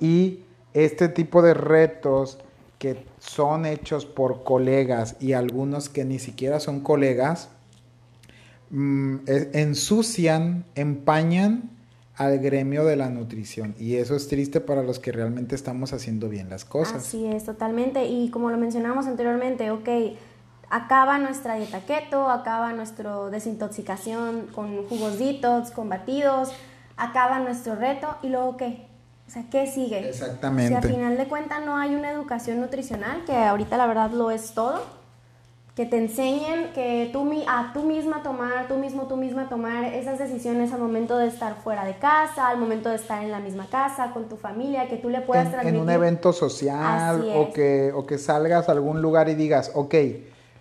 Y 0.00 0.40
este 0.72 1.08
tipo 1.08 1.42
de 1.42 1.54
retos 1.54 2.38
que 2.78 3.04
son 3.20 3.64
hechos 3.64 4.06
por 4.06 4.42
colegas 4.42 5.16
y 5.20 5.34
algunos 5.34 5.88
que 5.88 6.04
ni 6.04 6.18
siquiera 6.18 6.58
son 6.58 6.80
colegas, 6.80 7.50
mm, 8.70 9.18
ensucian, 9.52 10.64
empañan 10.74 11.70
al 12.16 12.38
gremio 12.40 12.84
de 12.84 12.96
la 12.96 13.08
nutrición 13.08 13.74
y 13.78 13.96
eso 13.96 14.16
es 14.16 14.28
triste 14.28 14.60
para 14.60 14.82
los 14.82 14.98
que 14.98 15.12
realmente 15.12 15.54
estamos 15.54 15.92
haciendo 15.92 16.28
bien 16.28 16.50
las 16.50 16.64
cosas. 16.64 16.96
Así 16.96 17.26
es, 17.26 17.44
totalmente. 17.44 18.04
Y 18.06 18.30
como 18.30 18.50
lo 18.50 18.58
mencionamos 18.58 19.06
anteriormente, 19.06 19.70
ok, 19.70 19.88
acaba 20.72 21.18
nuestra 21.18 21.56
dieta 21.56 21.80
keto, 21.80 22.30
acaba 22.30 22.72
nuestra 22.72 23.28
desintoxicación 23.30 24.46
con 24.54 24.84
jugos 24.88 25.18
detox, 25.18 25.70
con 25.70 25.90
batidos, 25.90 26.50
acaba 26.96 27.38
nuestro 27.40 27.74
reto 27.76 28.16
y 28.22 28.30
luego 28.30 28.56
qué? 28.56 28.86
O 29.28 29.30
sea, 29.30 29.44
¿qué 29.50 29.66
sigue? 29.66 30.08
Exactamente. 30.08 30.68
Si 30.68 30.74
al 30.74 30.82
final 30.82 31.18
de 31.18 31.26
cuentas 31.26 31.62
no 31.64 31.76
hay 31.76 31.94
una 31.94 32.10
educación 32.10 32.58
nutricional, 32.58 33.22
que 33.26 33.36
ahorita 33.36 33.76
la 33.76 33.86
verdad 33.86 34.12
lo 34.12 34.30
es 34.30 34.54
todo, 34.54 34.80
que 35.76 35.84
te 35.84 35.98
enseñen 35.98 36.72
que 36.72 37.10
tú 37.12 37.30
a 37.46 37.72
tú 37.74 37.82
misma 37.82 38.22
tomar, 38.22 38.66
tú 38.66 38.78
mismo, 38.78 39.02
tú 39.08 39.18
misma 39.18 39.50
tomar 39.50 39.84
esas 39.84 40.18
decisiones 40.18 40.72
al 40.72 40.80
momento 40.80 41.18
de 41.18 41.26
estar 41.26 41.56
fuera 41.56 41.84
de 41.84 41.98
casa, 41.98 42.48
al 42.48 42.56
momento 42.56 42.88
de 42.88 42.96
estar 42.96 43.22
en 43.22 43.30
la 43.30 43.40
misma 43.40 43.66
casa, 43.66 44.10
con 44.12 44.26
tu 44.26 44.36
familia, 44.36 44.88
que 44.88 44.96
tú 44.96 45.10
le 45.10 45.20
puedas 45.20 45.46
en, 45.46 45.52
transmitir. 45.52 45.76
En 45.76 45.82
un 45.82 45.90
evento 45.90 46.32
social 46.32 47.30
o 47.36 47.52
que, 47.52 47.92
o 47.94 48.06
que 48.06 48.16
salgas 48.16 48.70
a 48.70 48.72
algún 48.72 49.02
lugar 49.02 49.28
y 49.28 49.34
digas, 49.34 49.70
ok, 49.74 49.94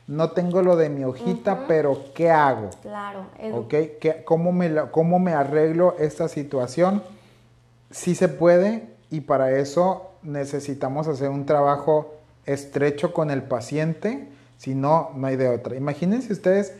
no 0.07 0.31
tengo 0.31 0.61
lo 0.61 0.75
de 0.75 0.89
mi 0.89 1.03
hojita, 1.03 1.65
pero 1.67 1.97
¿qué 2.13 2.29
hago? 2.29 2.69
Claro. 2.81 3.25
Ok, 3.53 3.69
¿Qué, 3.99 4.23
cómo, 4.25 4.51
me, 4.51 4.73
¿cómo 4.91 5.19
me 5.19 5.33
arreglo 5.33 5.95
esta 5.99 6.27
situación? 6.27 7.01
sí 7.91 8.15
se 8.15 8.29
puede 8.29 8.87
y 9.09 9.21
para 9.21 9.51
eso 9.51 10.11
necesitamos 10.23 11.07
hacer 11.07 11.29
un 11.29 11.45
trabajo 11.45 12.15
estrecho 12.45 13.13
con 13.13 13.29
el 13.29 13.43
paciente, 13.43 14.29
si 14.57 14.73
no, 14.73 15.11
no 15.15 15.27
hay 15.27 15.35
de 15.35 15.49
otra. 15.49 15.75
Imagínense 15.75 16.33
ustedes 16.33 16.73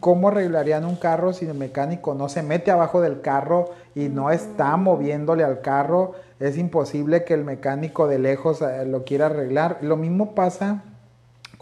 cómo 0.00 0.28
arreglarían 0.28 0.84
un 0.84 0.96
carro 0.96 1.32
si 1.32 1.46
el 1.46 1.54
mecánico 1.54 2.14
no 2.14 2.28
se 2.28 2.42
mete 2.42 2.70
abajo 2.70 3.00
del 3.00 3.20
carro 3.20 3.70
y 3.94 4.08
no 4.08 4.30
está 4.30 4.76
moviéndole 4.76 5.44
al 5.44 5.60
carro. 5.60 6.14
Es 6.40 6.58
imposible 6.58 7.24
que 7.24 7.34
el 7.34 7.44
mecánico 7.44 8.08
de 8.08 8.18
lejos 8.18 8.62
eh, 8.62 8.84
lo 8.86 9.04
quiera 9.04 9.26
arreglar. 9.26 9.78
Lo 9.82 9.96
mismo 9.96 10.34
pasa 10.34 10.82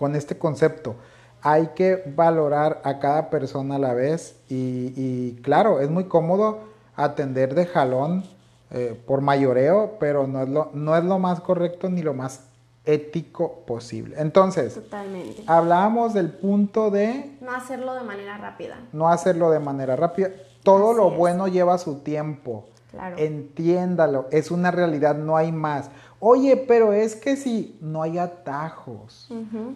con 0.00 0.16
este 0.16 0.38
concepto. 0.38 0.96
Hay 1.42 1.68
que 1.74 2.02
valorar 2.16 2.80
a 2.84 2.98
cada 3.00 3.28
persona 3.28 3.76
a 3.76 3.78
la 3.78 3.92
vez 3.92 4.34
y, 4.48 4.94
y 4.96 5.38
claro, 5.42 5.80
es 5.80 5.90
muy 5.90 6.04
cómodo 6.04 6.60
atender 6.96 7.54
de 7.54 7.66
jalón 7.66 8.24
eh, 8.70 8.98
por 9.06 9.20
mayoreo, 9.20 9.96
pero 10.00 10.26
no 10.26 10.42
es, 10.42 10.48
lo, 10.48 10.70
no 10.72 10.96
es 10.96 11.04
lo 11.04 11.18
más 11.18 11.40
correcto 11.40 11.90
ni 11.90 12.00
lo 12.00 12.14
más 12.14 12.44
ético 12.86 13.60
posible. 13.66 14.16
Entonces, 14.18 14.74
Totalmente. 14.74 15.42
hablábamos 15.46 16.14
del 16.14 16.30
punto 16.30 16.90
de... 16.90 17.36
No 17.42 17.52
hacerlo 17.52 17.94
de 17.94 18.02
manera 18.02 18.38
rápida. 18.38 18.78
No 18.92 19.08
hacerlo 19.10 19.50
de 19.50 19.60
manera 19.60 19.96
rápida. 19.96 20.30
Todo 20.62 20.94
lo 20.94 21.10
bueno 21.10 21.46
lleva 21.46 21.76
su 21.76 21.96
tiempo. 21.96 22.64
Claro. 22.90 23.16
Entiéndalo, 23.18 24.28
es 24.30 24.50
una 24.50 24.70
realidad, 24.70 25.14
no 25.14 25.36
hay 25.36 25.52
más. 25.52 25.90
Oye, 26.22 26.58
pero 26.58 26.92
es 26.92 27.16
que 27.16 27.34
si 27.36 27.78
no 27.80 28.02
hay 28.02 28.18
atajos, 28.18 29.28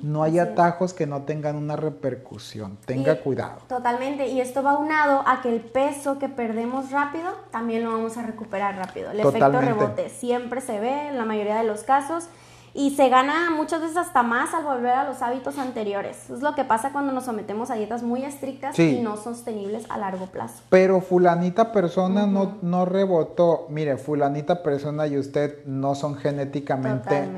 no 0.03 0.23
hay 0.23 0.39
atajos 0.39 0.93
que 0.93 1.07
no 1.07 1.23
tengan 1.23 1.57
una 1.57 1.75
repercusión, 1.75 2.77
tenga 2.85 3.19
cuidado. 3.21 3.63
Totalmente, 3.67 4.29
y 4.29 4.43
esto 4.43 4.63
va 4.63 4.77
unado 4.77 5.23
a 5.27 5.41
que 5.41 5.49
el 5.49 5.63
peso 5.63 6.19
que 6.19 6.29
perdemos 6.29 6.91
rápido 6.91 7.31
también 7.51 7.83
lo 7.83 7.93
vamos 7.93 8.19
a 8.19 8.23
recuperar 8.23 8.77
rápido. 8.77 9.11
El 9.11 9.21
efecto 9.21 9.59
rebote 9.59 10.11
siempre 10.11 10.61
se 10.61 10.79
ve 10.81 11.09
en 11.09 11.17
la 11.17 11.25
mayoría 11.25 11.57
de 11.57 11.65
los 11.65 11.83
casos 11.83 12.29
y 12.77 12.91
se 12.97 13.09
gana 13.09 13.51
muchas 13.51 13.81
veces 13.81 13.97
hasta 13.97 14.25
más 14.25 14.53
al 14.53 14.65
volver 14.65 14.91
a 14.91 15.05
los 15.05 15.23
hábitos 15.23 15.59
anteriores. 15.59 16.29
Es 16.29 16.43
lo 16.43 16.57
que 16.57 16.65
pasa 16.65 16.91
cuando 16.91 17.13
nos 17.13 17.25
sometemos 17.25 17.71
a 17.71 17.75
dietas 17.77 18.03
muy 18.03 18.25
estrictas 18.25 18.77
y 18.77 19.01
no 19.01 19.17
sostenibles 19.17 19.89
a 19.89 19.97
largo 19.97 20.27
plazo. 20.27 20.65
Pero 20.71 21.01
fulanita 21.01 21.71
persona 21.71 22.27
no, 22.27 22.59
no 22.63 22.85
rebotó. 22.85 23.67
Mire, 23.71 23.97
fulanita 23.97 24.65
persona 24.65 25.07
y 25.07 25.17
usted 25.19 25.65
no 25.67 25.95
son 25.95 26.17
genéticamente 26.17 27.29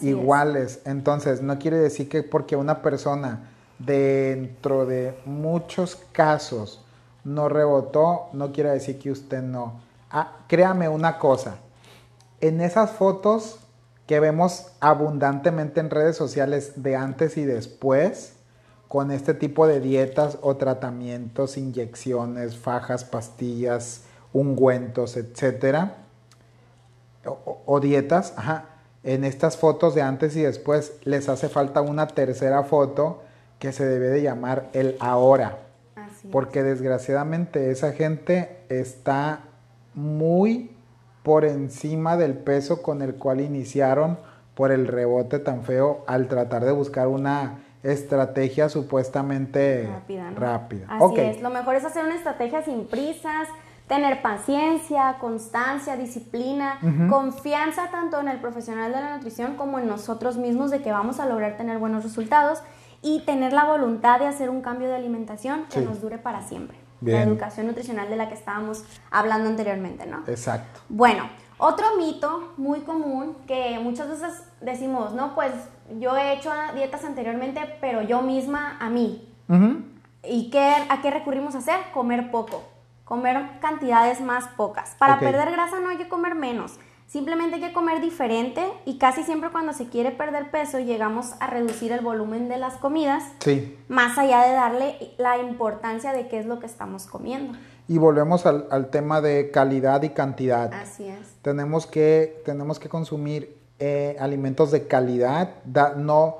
iguales. 0.00 0.80
Entonces, 0.84 1.42
no 1.42 1.58
quiere 1.58 1.78
decir 1.78 2.08
que 2.08 2.22
porque 2.22 2.54
una 2.54 2.80
persona 2.80 3.50
dentro 3.80 4.86
de 4.86 5.18
muchos 5.24 5.96
casos 6.12 6.84
no 7.24 7.48
rebotó, 7.48 8.28
no 8.32 8.52
quiere 8.52 8.70
decir 8.70 9.00
que 9.00 9.10
usted 9.10 9.42
no. 9.42 9.80
Ah, 10.08 10.36
créame 10.46 10.88
una 10.88 11.18
cosa, 11.18 11.56
en 12.40 12.60
esas 12.60 12.92
fotos 12.92 13.63
que 14.06 14.20
vemos 14.20 14.72
abundantemente 14.80 15.80
en 15.80 15.90
redes 15.90 16.16
sociales 16.16 16.72
de 16.76 16.96
antes 16.96 17.36
y 17.36 17.44
después 17.44 18.34
con 18.88 19.10
este 19.10 19.34
tipo 19.34 19.66
de 19.66 19.80
dietas 19.80 20.38
o 20.42 20.56
tratamientos, 20.56 21.56
inyecciones, 21.56 22.56
fajas, 22.56 23.04
pastillas, 23.04 24.02
ungüentos, 24.32 25.16
etcétera, 25.16 25.96
o, 27.24 27.80
dietas, 27.80 28.34
en 29.02 29.24
estas 29.24 29.56
fotos 29.56 29.94
de 29.94 30.02
antes 30.02 30.36
y 30.36 30.42
después 30.42 30.92
les 31.04 31.28
hace 31.28 31.48
falta 31.48 31.80
una 31.80 32.06
tercera 32.06 32.62
foto 32.64 33.22
que 33.58 33.72
se 33.72 33.86
debe 33.86 34.08
de 34.08 34.22
llamar 34.22 34.68
el 34.74 34.96
ahora. 35.00 35.58
porque 36.30 36.62
desgraciadamente 36.62 37.70
esa 37.70 37.92
gente 37.92 38.58
está 38.68 39.40
muy 39.94 40.73
por 41.24 41.46
encima 41.46 42.18
del 42.18 42.34
peso 42.34 42.82
con 42.82 43.00
el 43.00 43.14
cual 43.14 43.40
iniciaron 43.40 44.18
por 44.54 44.70
el 44.70 44.86
rebote 44.86 45.38
tan 45.40 45.64
feo 45.64 46.04
al 46.06 46.28
tratar 46.28 46.64
de 46.64 46.70
buscar 46.70 47.08
una 47.08 47.64
estrategia 47.82 48.68
supuestamente 48.68 49.90
rápida. 50.36 50.86
Así 50.88 51.16
es, 51.16 51.42
lo 51.42 51.48
mejor 51.48 51.76
es 51.76 51.84
hacer 51.84 52.04
una 52.04 52.14
estrategia 52.14 52.62
sin 52.62 52.86
prisas, 52.86 53.48
tener 53.88 54.20
paciencia, 54.20 55.16
constancia, 55.18 55.96
disciplina, 55.96 56.78
confianza 57.08 57.90
tanto 57.90 58.20
en 58.20 58.28
el 58.28 58.38
profesional 58.38 58.92
de 58.92 59.00
la 59.00 59.16
nutrición 59.16 59.56
como 59.56 59.78
en 59.78 59.88
nosotros 59.88 60.36
mismos 60.36 60.70
de 60.70 60.82
que 60.82 60.92
vamos 60.92 61.20
a 61.20 61.26
lograr 61.26 61.56
tener 61.56 61.78
buenos 61.78 62.04
resultados 62.04 62.62
y 63.00 63.20
tener 63.20 63.54
la 63.54 63.64
voluntad 63.64 64.20
de 64.20 64.26
hacer 64.26 64.50
un 64.50 64.60
cambio 64.60 64.88
de 64.88 64.96
alimentación 64.96 65.64
que 65.72 65.80
nos 65.80 66.02
dure 66.02 66.18
para 66.18 66.42
siempre. 66.42 66.83
La 67.00 67.22
educación 67.22 67.66
nutricional 67.66 68.08
de 68.08 68.16
la 68.16 68.28
que 68.28 68.34
estábamos 68.34 68.84
hablando 69.10 69.50
anteriormente, 69.50 70.06
¿no? 70.06 70.22
Exacto. 70.26 70.80
Bueno, 70.88 71.28
otro 71.58 71.96
mito 71.96 72.52
muy 72.56 72.80
común 72.80 73.36
que 73.46 73.78
muchas 73.78 74.08
veces 74.08 74.42
decimos, 74.60 75.12
no, 75.12 75.34
pues 75.34 75.52
yo 75.98 76.16
he 76.16 76.32
hecho 76.32 76.50
dietas 76.74 77.04
anteriormente, 77.04 77.60
pero 77.80 78.02
yo 78.02 78.22
misma 78.22 78.76
a 78.80 78.90
mí. 78.90 79.28
¿Y 80.26 80.50
qué, 80.50 80.74
a 80.88 81.02
qué 81.02 81.10
recurrimos 81.10 81.54
a 81.54 81.58
hacer? 81.58 81.78
Comer 81.92 82.30
poco, 82.30 82.64
comer 83.04 83.60
cantidades 83.60 84.20
más 84.20 84.48
pocas. 84.48 84.96
Para 84.98 85.18
perder 85.18 85.50
grasa 85.52 85.80
no 85.80 85.90
hay 85.90 85.98
que 85.98 86.08
comer 86.08 86.34
menos. 86.34 86.78
Simplemente 87.06 87.56
hay 87.56 87.60
que 87.60 87.72
comer 87.72 88.00
diferente 88.00 88.62
y 88.84 88.98
casi 88.98 89.22
siempre 89.22 89.50
cuando 89.50 89.72
se 89.72 89.88
quiere 89.88 90.10
perder 90.10 90.50
peso 90.50 90.80
llegamos 90.80 91.34
a 91.38 91.46
reducir 91.46 91.92
el 91.92 92.00
volumen 92.00 92.48
de 92.48 92.58
las 92.58 92.74
comidas, 92.74 93.22
sí. 93.40 93.78
más 93.88 94.18
allá 94.18 94.42
de 94.42 94.52
darle 94.52 94.96
la 95.18 95.38
importancia 95.38 96.12
de 96.12 96.28
qué 96.28 96.38
es 96.38 96.46
lo 96.46 96.58
que 96.58 96.66
estamos 96.66 97.06
comiendo. 97.06 97.56
Y 97.86 97.98
volvemos 97.98 98.46
al, 98.46 98.88
tema 98.90 99.20
de 99.20 99.50
calidad 99.50 100.02
y 100.02 100.10
cantidad. 100.10 100.72
Así 100.72 101.06
es. 101.06 101.36
Tenemos 101.42 101.86
que, 101.86 102.42
tenemos 102.44 102.78
que 102.78 102.88
consumir 102.88 103.58
eh, 103.78 104.16
alimentos 104.18 104.70
de 104.70 104.86
calidad. 104.86 105.62
no, 105.96 106.38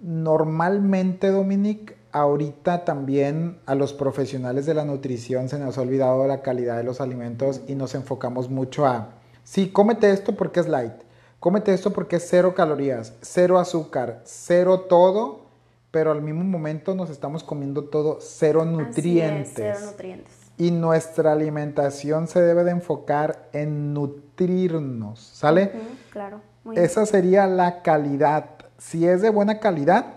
normalmente, 0.00 1.28
Dominic, 1.28 1.96
ahorita 2.12 2.84
también 2.84 3.58
a 3.66 3.74
los 3.74 3.92
profesionales 3.92 4.66
de 4.66 4.74
la 4.74 4.84
nutrición 4.84 5.48
se 5.48 5.58
nos 5.58 5.78
ha 5.78 5.82
olvidado 5.82 6.26
la 6.26 6.42
calidad 6.42 6.76
de 6.76 6.84
los 6.84 7.00
alimentos 7.00 7.62
y 7.66 7.74
nos 7.74 7.94
enfocamos 7.94 8.50
mucho 8.50 8.86
a 8.86 9.19
Sí, 9.44 9.70
cómete 9.70 10.10
esto 10.10 10.36
porque 10.36 10.60
es 10.60 10.68
light. 10.68 10.94
Cómete 11.40 11.72
esto 11.72 11.92
porque 11.92 12.16
es 12.16 12.26
cero 12.28 12.54
calorías, 12.54 13.14
cero 13.22 13.58
azúcar, 13.58 14.20
cero 14.24 14.80
todo, 14.80 15.46
pero 15.90 16.12
al 16.12 16.20
mismo 16.20 16.44
momento 16.44 16.94
nos 16.94 17.08
estamos 17.08 17.42
comiendo 17.42 17.84
todo 17.84 18.18
cero 18.20 18.64
nutrientes. 18.66 19.52
cero 19.54 19.78
nutrientes. 19.86 20.34
Y 20.58 20.70
nuestra 20.70 21.32
alimentación 21.32 22.28
se 22.28 22.42
debe 22.42 22.64
de 22.64 22.72
enfocar 22.72 23.48
en 23.54 23.94
nutrirnos, 23.94 25.18
¿sale? 25.18 25.72
claro. 26.10 26.42
Esa 26.74 27.06
sería 27.06 27.46
la 27.46 27.80
calidad. 27.80 28.44
Si 28.76 29.06
es 29.06 29.22
de 29.22 29.30
buena 29.30 29.60
calidad, 29.60 30.16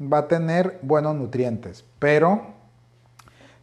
va 0.00 0.18
a 0.18 0.28
tener 0.28 0.78
buenos 0.82 1.14
nutrientes, 1.14 1.84
pero 1.98 2.42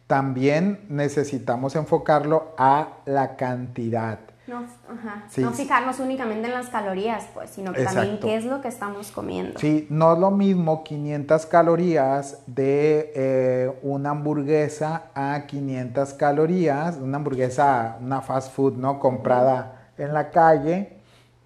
también 0.06 0.86
necesitamos 0.88 1.76
enfocarlo 1.76 2.54
a 2.56 2.98
la 3.04 3.36
cantidad. 3.36 4.18
No, 4.50 5.52
fijarnos 5.52 6.00
únicamente 6.00 6.48
en 6.48 6.54
las 6.54 6.68
calorías, 6.68 7.28
pues, 7.32 7.50
sino 7.50 7.72
que 7.72 7.84
también 7.84 8.18
qué 8.18 8.36
es 8.36 8.44
lo 8.44 8.60
que 8.60 8.68
estamos 8.68 9.10
comiendo. 9.12 9.58
Sí, 9.60 9.86
no 9.90 10.14
es 10.14 10.18
lo 10.18 10.30
mismo 10.30 10.82
500 10.82 11.46
calorías 11.46 12.42
de 12.46 13.12
eh, 13.14 13.72
una 13.82 14.10
hamburguesa 14.10 15.04
a 15.14 15.46
500 15.46 16.14
calorías, 16.14 16.96
una 16.96 17.18
hamburguesa, 17.18 17.96
una 18.00 18.20
fast 18.22 18.52
food, 18.52 18.74
¿no? 18.74 18.98
Comprada 18.98 19.90
en 19.96 20.12
la 20.12 20.30
calle, 20.30 20.98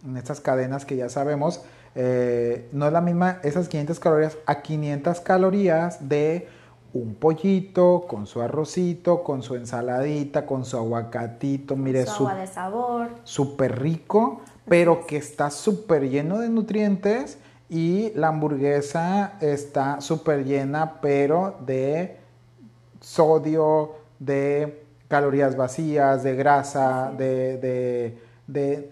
en 0.05 0.17
estas 0.17 0.41
cadenas 0.41 0.85
que 0.85 0.97
ya 0.97 1.09
sabemos, 1.09 1.63
eh, 1.95 2.69
no 2.73 2.87
es 2.87 2.93
la 2.93 3.01
misma 3.01 3.39
esas 3.43 3.69
500 3.69 4.01
calorías 4.01 4.39
a 4.47 4.63
500 4.63 5.21
calorías 5.21 6.09
de 6.09 6.49
un 6.95 7.17
pollito 7.17 8.07
con 8.09 8.27
su 8.27 8.41
arrocito, 8.41 9.23
con 9.23 9.43
su 9.43 9.57
ensaladita, 9.57 10.47
con 10.47 10.65
su 10.65 10.77
aguacatito, 10.77 11.77
mire 11.77 12.07
su, 12.07 12.27
agua 12.27 12.37
de 12.37 12.47
sabor. 12.47 13.09
Súper 13.25 13.81
rico, 13.81 14.41
pero 14.69 15.05
que 15.05 15.17
está 15.17 15.51
súper 15.51 16.09
lleno 16.09 16.39
de 16.39 16.49
nutrientes 16.49 17.39
y 17.69 18.13
la 18.15 18.29
hamburguesa 18.29 19.35
está 19.41 20.01
súper 20.01 20.45
llena, 20.45 21.01
pero 21.01 21.57
de 21.67 22.19
sodio, 23.01 23.97
de 24.21 24.85
calorías 25.09 25.57
vacías, 25.57 26.23
de 26.23 26.37
grasa, 26.37 27.13
de 27.17 27.59
de 27.59 28.19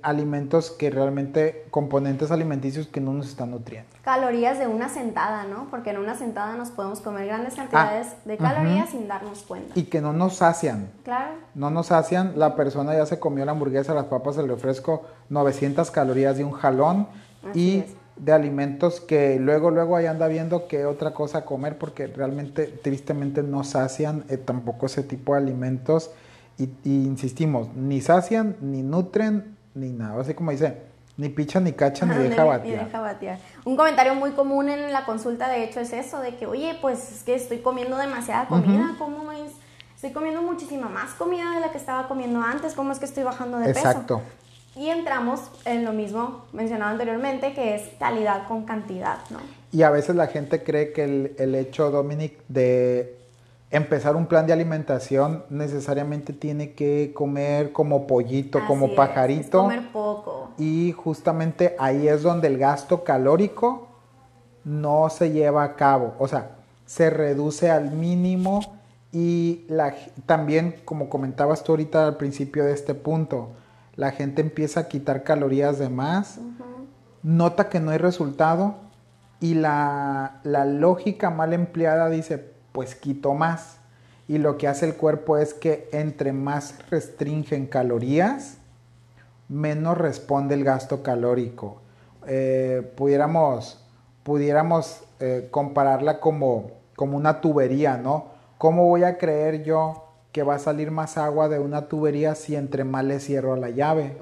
alimentos 0.02 0.70
que 0.70 0.90
realmente, 0.90 1.66
componentes 1.70 2.30
alimenticios 2.30 2.86
que 2.86 3.00
no 3.00 3.12
nos 3.12 3.28
están 3.28 3.50
nutriendo. 3.50 3.88
Calorías 4.02 4.58
de 4.58 4.66
una 4.66 4.88
sentada, 4.88 5.44
¿no? 5.44 5.68
Porque 5.70 5.90
en 5.90 5.98
una 5.98 6.16
sentada 6.16 6.56
nos 6.56 6.70
podemos 6.70 7.00
comer 7.00 7.26
grandes 7.26 7.54
cantidades 7.54 8.08
ah, 8.12 8.16
de 8.24 8.36
calorías 8.38 8.90
sin 8.90 9.08
darnos 9.08 9.42
cuenta. 9.42 9.78
Y 9.78 9.84
que 9.84 10.00
no 10.00 10.12
nos 10.12 10.36
sacian. 10.36 10.90
Claro. 11.04 11.34
No 11.54 11.70
nos 11.70 11.88
sacian, 11.88 12.32
la 12.36 12.56
persona 12.56 12.94
ya 12.94 13.04
se 13.04 13.20
comió 13.20 13.44
la 13.44 13.52
hamburguesa, 13.52 13.92
las 13.94 14.06
papas, 14.06 14.38
el 14.38 14.48
refresco, 14.48 15.02
900 15.28 15.90
calorías 15.90 16.38
de 16.38 16.44
un 16.44 16.52
jalón 16.52 17.08
y 17.54 17.84
de 18.16 18.32
alimentos 18.32 19.00
que 19.00 19.38
luego, 19.38 19.70
luego 19.70 19.96
ahí 19.96 20.06
anda 20.06 20.28
viendo 20.28 20.66
qué 20.66 20.86
otra 20.86 21.12
cosa 21.12 21.44
comer 21.44 21.76
porque 21.76 22.06
realmente, 22.06 22.66
tristemente, 22.66 23.42
no 23.42 23.64
sacian 23.64 24.24
eh, 24.28 24.38
tampoco 24.38 24.86
ese 24.86 25.02
tipo 25.02 25.34
de 25.34 25.40
alimentos 25.40 26.10
y, 26.84 26.90
insistimos, 27.06 27.68
ni 27.74 28.00
sacian, 28.00 28.56
ni 28.60 28.82
nutren, 28.82 29.56
ni 29.74 29.90
nada. 29.90 30.20
Así 30.20 30.34
como 30.34 30.50
dice, 30.50 30.82
ni 31.16 31.28
picha, 31.28 31.60
ni 31.60 31.72
cacha, 31.72 32.06
ni 32.06 32.14
deja 32.14 32.44
batear. 32.44 33.38
Un 33.64 33.76
comentario 33.76 34.14
muy 34.14 34.32
común 34.32 34.68
en 34.68 34.92
la 34.92 35.04
consulta, 35.04 35.48
de 35.48 35.64
hecho, 35.64 35.80
es 35.80 35.92
eso, 35.92 36.20
de 36.20 36.36
que, 36.36 36.46
oye, 36.46 36.76
pues 36.80 37.12
es 37.12 37.22
que 37.22 37.34
estoy 37.34 37.58
comiendo 37.58 37.96
demasiada 37.96 38.46
comida, 38.46 38.94
¿cómo 38.98 39.30
es? 39.32 39.52
Estoy 39.94 40.10
comiendo 40.10 40.42
muchísima 40.42 40.88
más 40.88 41.12
comida 41.12 41.54
de 41.54 41.60
la 41.60 41.70
que 41.70 41.78
estaba 41.78 42.08
comiendo 42.08 42.40
antes, 42.40 42.74
¿cómo 42.74 42.92
es 42.92 42.98
que 42.98 43.04
estoy 43.04 43.22
bajando 43.22 43.58
de 43.58 43.66
peso? 43.66 43.78
Exacto. 43.78 44.22
Y 44.74 44.88
entramos 44.88 45.50
en 45.64 45.84
lo 45.84 45.92
mismo 45.92 46.46
mencionado 46.52 46.90
anteriormente, 46.90 47.52
que 47.52 47.74
es 47.74 47.82
calidad 47.98 48.48
con 48.48 48.64
cantidad, 48.64 49.18
¿no? 49.30 49.38
Y 49.70 49.82
a 49.82 49.90
veces 49.90 50.16
la 50.16 50.26
gente 50.26 50.62
cree 50.62 50.92
que 50.92 51.04
el, 51.04 51.34
el 51.38 51.54
hecho, 51.54 51.90
Dominic, 51.90 52.38
de 52.48 53.21
empezar 53.72 54.14
un 54.16 54.26
plan 54.26 54.46
de 54.46 54.52
alimentación 54.52 55.44
necesariamente 55.48 56.34
tiene 56.34 56.72
que 56.72 57.12
comer 57.14 57.72
como 57.72 58.06
pollito, 58.06 58.60
como 58.66 58.94
pajarito. 58.94 59.62
comer 59.62 59.90
poco. 59.90 60.50
Y 60.58 60.92
justamente 60.92 61.74
ahí 61.78 62.06
es 62.06 62.22
donde 62.22 62.48
el 62.48 62.58
gasto 62.58 63.02
calórico 63.02 63.88
no 64.64 65.08
se 65.08 65.32
lleva 65.32 65.64
a 65.64 65.74
cabo. 65.74 66.14
O 66.18 66.28
sea, 66.28 66.50
se 66.84 67.08
reduce 67.08 67.70
al 67.70 67.92
mínimo 67.92 68.60
y 69.10 69.64
la, 69.68 69.94
también, 70.26 70.76
como 70.84 71.08
comentabas 71.08 71.64
tú 71.64 71.72
ahorita 71.72 72.06
al 72.06 72.18
principio 72.18 72.64
de 72.64 72.74
este 72.74 72.94
punto, 72.94 73.52
la 73.96 74.10
gente 74.10 74.42
empieza 74.42 74.80
a 74.80 74.88
quitar 74.88 75.22
calorías 75.22 75.78
de 75.78 75.88
más, 75.88 76.40
nota 77.22 77.70
que 77.70 77.80
no 77.80 77.90
hay 77.90 77.98
resultado 77.98 78.74
y 79.40 79.54
la, 79.54 80.40
la 80.44 80.66
lógica 80.66 81.30
mal 81.30 81.54
empleada 81.54 82.10
dice, 82.10 82.51
pues 82.72 82.94
quito 82.94 83.34
más. 83.34 83.78
Y 84.28 84.38
lo 84.38 84.56
que 84.56 84.68
hace 84.68 84.86
el 84.86 84.94
cuerpo 84.94 85.36
es 85.36 85.54
que 85.54 85.88
entre 85.92 86.32
más 86.32 86.74
restringen 86.90 87.66
calorías, 87.66 88.58
menos 89.48 89.98
responde 89.98 90.54
el 90.54 90.64
gasto 90.64 91.02
calórico. 91.02 91.80
Eh, 92.26 92.90
pudiéramos 92.96 93.82
pudiéramos 94.22 95.02
eh, 95.20 95.48
compararla 95.50 96.20
como, 96.20 96.70
como 96.96 97.16
una 97.16 97.40
tubería, 97.40 97.96
¿no? 97.96 98.26
¿Cómo 98.58 98.86
voy 98.86 99.04
a 99.04 99.18
creer 99.18 99.64
yo 99.64 100.08
que 100.30 100.42
va 100.42 100.54
a 100.54 100.58
salir 100.58 100.90
más 100.90 101.18
agua 101.18 101.48
de 101.48 101.58
una 101.58 101.88
tubería 101.88 102.34
si 102.34 102.54
entre 102.56 102.84
más 102.84 103.04
le 103.04 103.20
cierro 103.20 103.56
la 103.56 103.70
llave? 103.70 104.16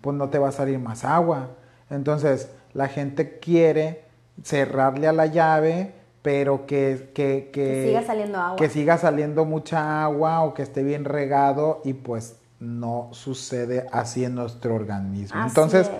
Pues 0.00 0.16
no 0.16 0.28
te 0.30 0.38
va 0.38 0.48
a 0.48 0.52
salir 0.52 0.78
más 0.78 1.04
agua. 1.04 1.50
Entonces, 1.90 2.48
la 2.72 2.88
gente 2.88 3.38
quiere 3.38 4.04
cerrarle 4.42 5.08
a 5.08 5.12
la 5.12 5.26
llave 5.26 5.92
pero 6.24 6.64
que, 6.64 7.10
que, 7.12 7.50
que, 7.52 7.84
siga 7.84 8.02
saliendo 8.02 8.38
agua. 8.38 8.56
Que 8.56 8.70
siga 8.70 8.96
saliendo 8.96 9.44
mucha 9.44 10.02
agua 10.02 10.40
o 10.40 10.54
que 10.54 10.62
esté 10.62 10.82
bien 10.82 11.04
regado 11.04 11.82
y 11.84 11.92
pues 11.92 12.36
no 12.60 13.10
sucede 13.12 13.86
así 13.92 14.24
en 14.24 14.34
nuestro 14.34 14.74
organismo. 14.74 15.38
Entonces, 15.46 15.90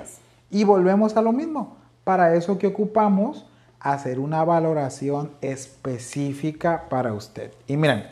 Y 0.50 0.64
volvemos 0.64 1.14
a 1.18 1.20
lo 1.20 1.32
mismo. 1.32 1.76
Para 2.04 2.36
eso 2.36 2.56
que 2.56 2.66
ocupamos, 2.66 3.44
hacer 3.80 4.18
una 4.18 4.42
valoración 4.46 5.32
específica 5.42 6.86
para 6.88 7.12
usted. 7.12 7.52
Y 7.66 7.76
miren, 7.76 8.06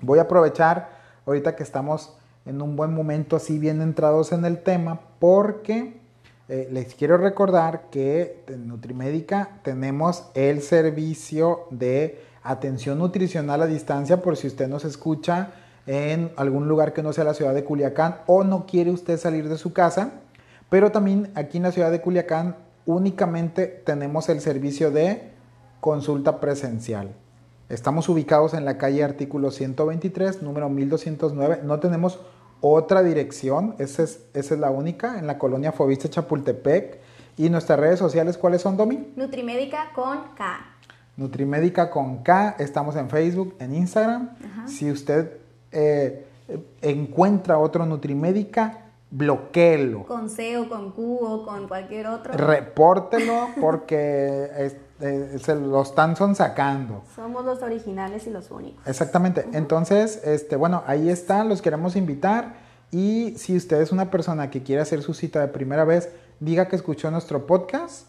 voy 0.00 0.20
a 0.20 0.22
aprovechar 0.22 0.92
ahorita 1.26 1.56
que 1.56 1.62
estamos 1.62 2.16
en 2.46 2.62
un 2.62 2.74
buen 2.74 2.94
momento 2.94 3.36
así 3.36 3.58
bien 3.58 3.82
entrados 3.82 4.32
en 4.32 4.46
el 4.46 4.62
tema 4.62 4.98
porque 5.18 6.00
eh, 6.48 6.68
les 6.70 6.94
quiero 6.94 7.16
recordar 7.16 7.88
que 7.90 8.44
en 8.48 8.68
Nutrimédica 8.68 9.60
tenemos 9.62 10.26
el 10.34 10.60
servicio 10.60 11.66
de 11.70 12.20
atención 12.42 12.98
nutricional 12.98 13.62
a 13.62 13.66
distancia 13.66 14.20
por 14.20 14.36
si 14.36 14.46
usted 14.46 14.68
nos 14.68 14.84
escucha 14.84 15.52
en 15.86 16.32
algún 16.36 16.68
lugar 16.68 16.92
que 16.92 17.02
no 17.02 17.14
sea 17.14 17.24
la 17.24 17.34
ciudad 17.34 17.54
de 17.54 17.64
Culiacán 17.64 18.18
o 18.26 18.44
no 18.44 18.66
quiere 18.66 18.90
usted 18.90 19.18
salir 19.18 19.48
de 19.48 19.56
su 19.56 19.72
casa. 19.72 20.20
Pero 20.68 20.92
también 20.92 21.30
aquí 21.34 21.56
en 21.56 21.62
la 21.62 21.72
ciudad 21.72 21.90
de 21.90 22.02
Culiacán 22.02 22.56
únicamente 22.84 23.66
tenemos 23.66 24.28
el 24.28 24.40
servicio 24.40 24.90
de 24.90 25.30
consulta 25.80 26.40
presencial. 26.40 27.14
Estamos 27.70 28.10
ubicados 28.10 28.52
en 28.52 28.66
la 28.66 28.76
calle 28.76 29.02
artículo 29.02 29.50
123, 29.50 30.42
número 30.42 30.68
1209. 30.68 31.60
No 31.64 31.80
tenemos 31.80 32.20
otra 32.66 33.02
dirección, 33.02 33.74
esa 33.78 34.04
es, 34.04 34.20
esa 34.32 34.54
es 34.54 34.60
la 34.60 34.70
única, 34.70 35.18
en 35.18 35.26
la 35.26 35.38
colonia 35.38 35.70
Fobiste 35.70 36.08
Chapultepec. 36.08 36.98
¿Y 37.36 37.50
nuestras 37.50 37.78
redes 37.78 37.98
sociales 37.98 38.38
cuáles 38.38 38.62
son, 38.62 38.78
Domi? 38.78 39.12
Nutrimédica 39.16 39.90
con 39.94 40.18
K. 40.34 40.60
Nutrimédica 41.18 41.90
con 41.90 42.22
K, 42.22 42.56
estamos 42.58 42.96
en 42.96 43.10
Facebook, 43.10 43.54
en 43.58 43.74
Instagram. 43.74 44.30
Si 44.66 44.90
usted 44.90 45.32
eh, 45.72 46.24
encuentra 46.80 47.58
otro 47.58 47.84
Nutrimédica, 47.84 48.86
bloqueelo. 49.10 50.04
Con 50.04 50.30
C 50.30 50.56
o 50.56 50.66
con 50.66 50.92
Q 50.92 51.18
o 51.20 51.44
con 51.44 51.68
cualquier 51.68 52.06
otro. 52.06 52.32
Repórtelo 52.32 53.48
porque 53.60 54.72
eh, 55.00 55.38
se 55.42 55.54
lo 55.56 55.82
están 55.82 56.16
sacando. 56.34 57.02
Somos 57.14 57.44
los 57.44 57.62
originales 57.62 58.26
y 58.26 58.30
los 58.30 58.50
únicos. 58.50 58.86
Exactamente. 58.86 59.46
Entonces, 59.52 60.20
este, 60.24 60.56
bueno, 60.56 60.82
ahí 60.86 61.08
están, 61.08 61.48
los 61.48 61.62
queremos 61.62 61.96
invitar. 61.96 62.54
Y 62.90 63.34
si 63.36 63.56
usted 63.56 63.80
es 63.80 63.90
una 63.90 64.10
persona 64.10 64.50
que 64.50 64.62
quiere 64.62 64.82
hacer 64.82 65.02
su 65.02 65.14
cita 65.14 65.40
de 65.40 65.48
primera 65.48 65.84
vez, 65.84 66.10
diga 66.38 66.68
que 66.68 66.76
escuchó 66.76 67.10
nuestro 67.10 67.46
podcast 67.46 68.06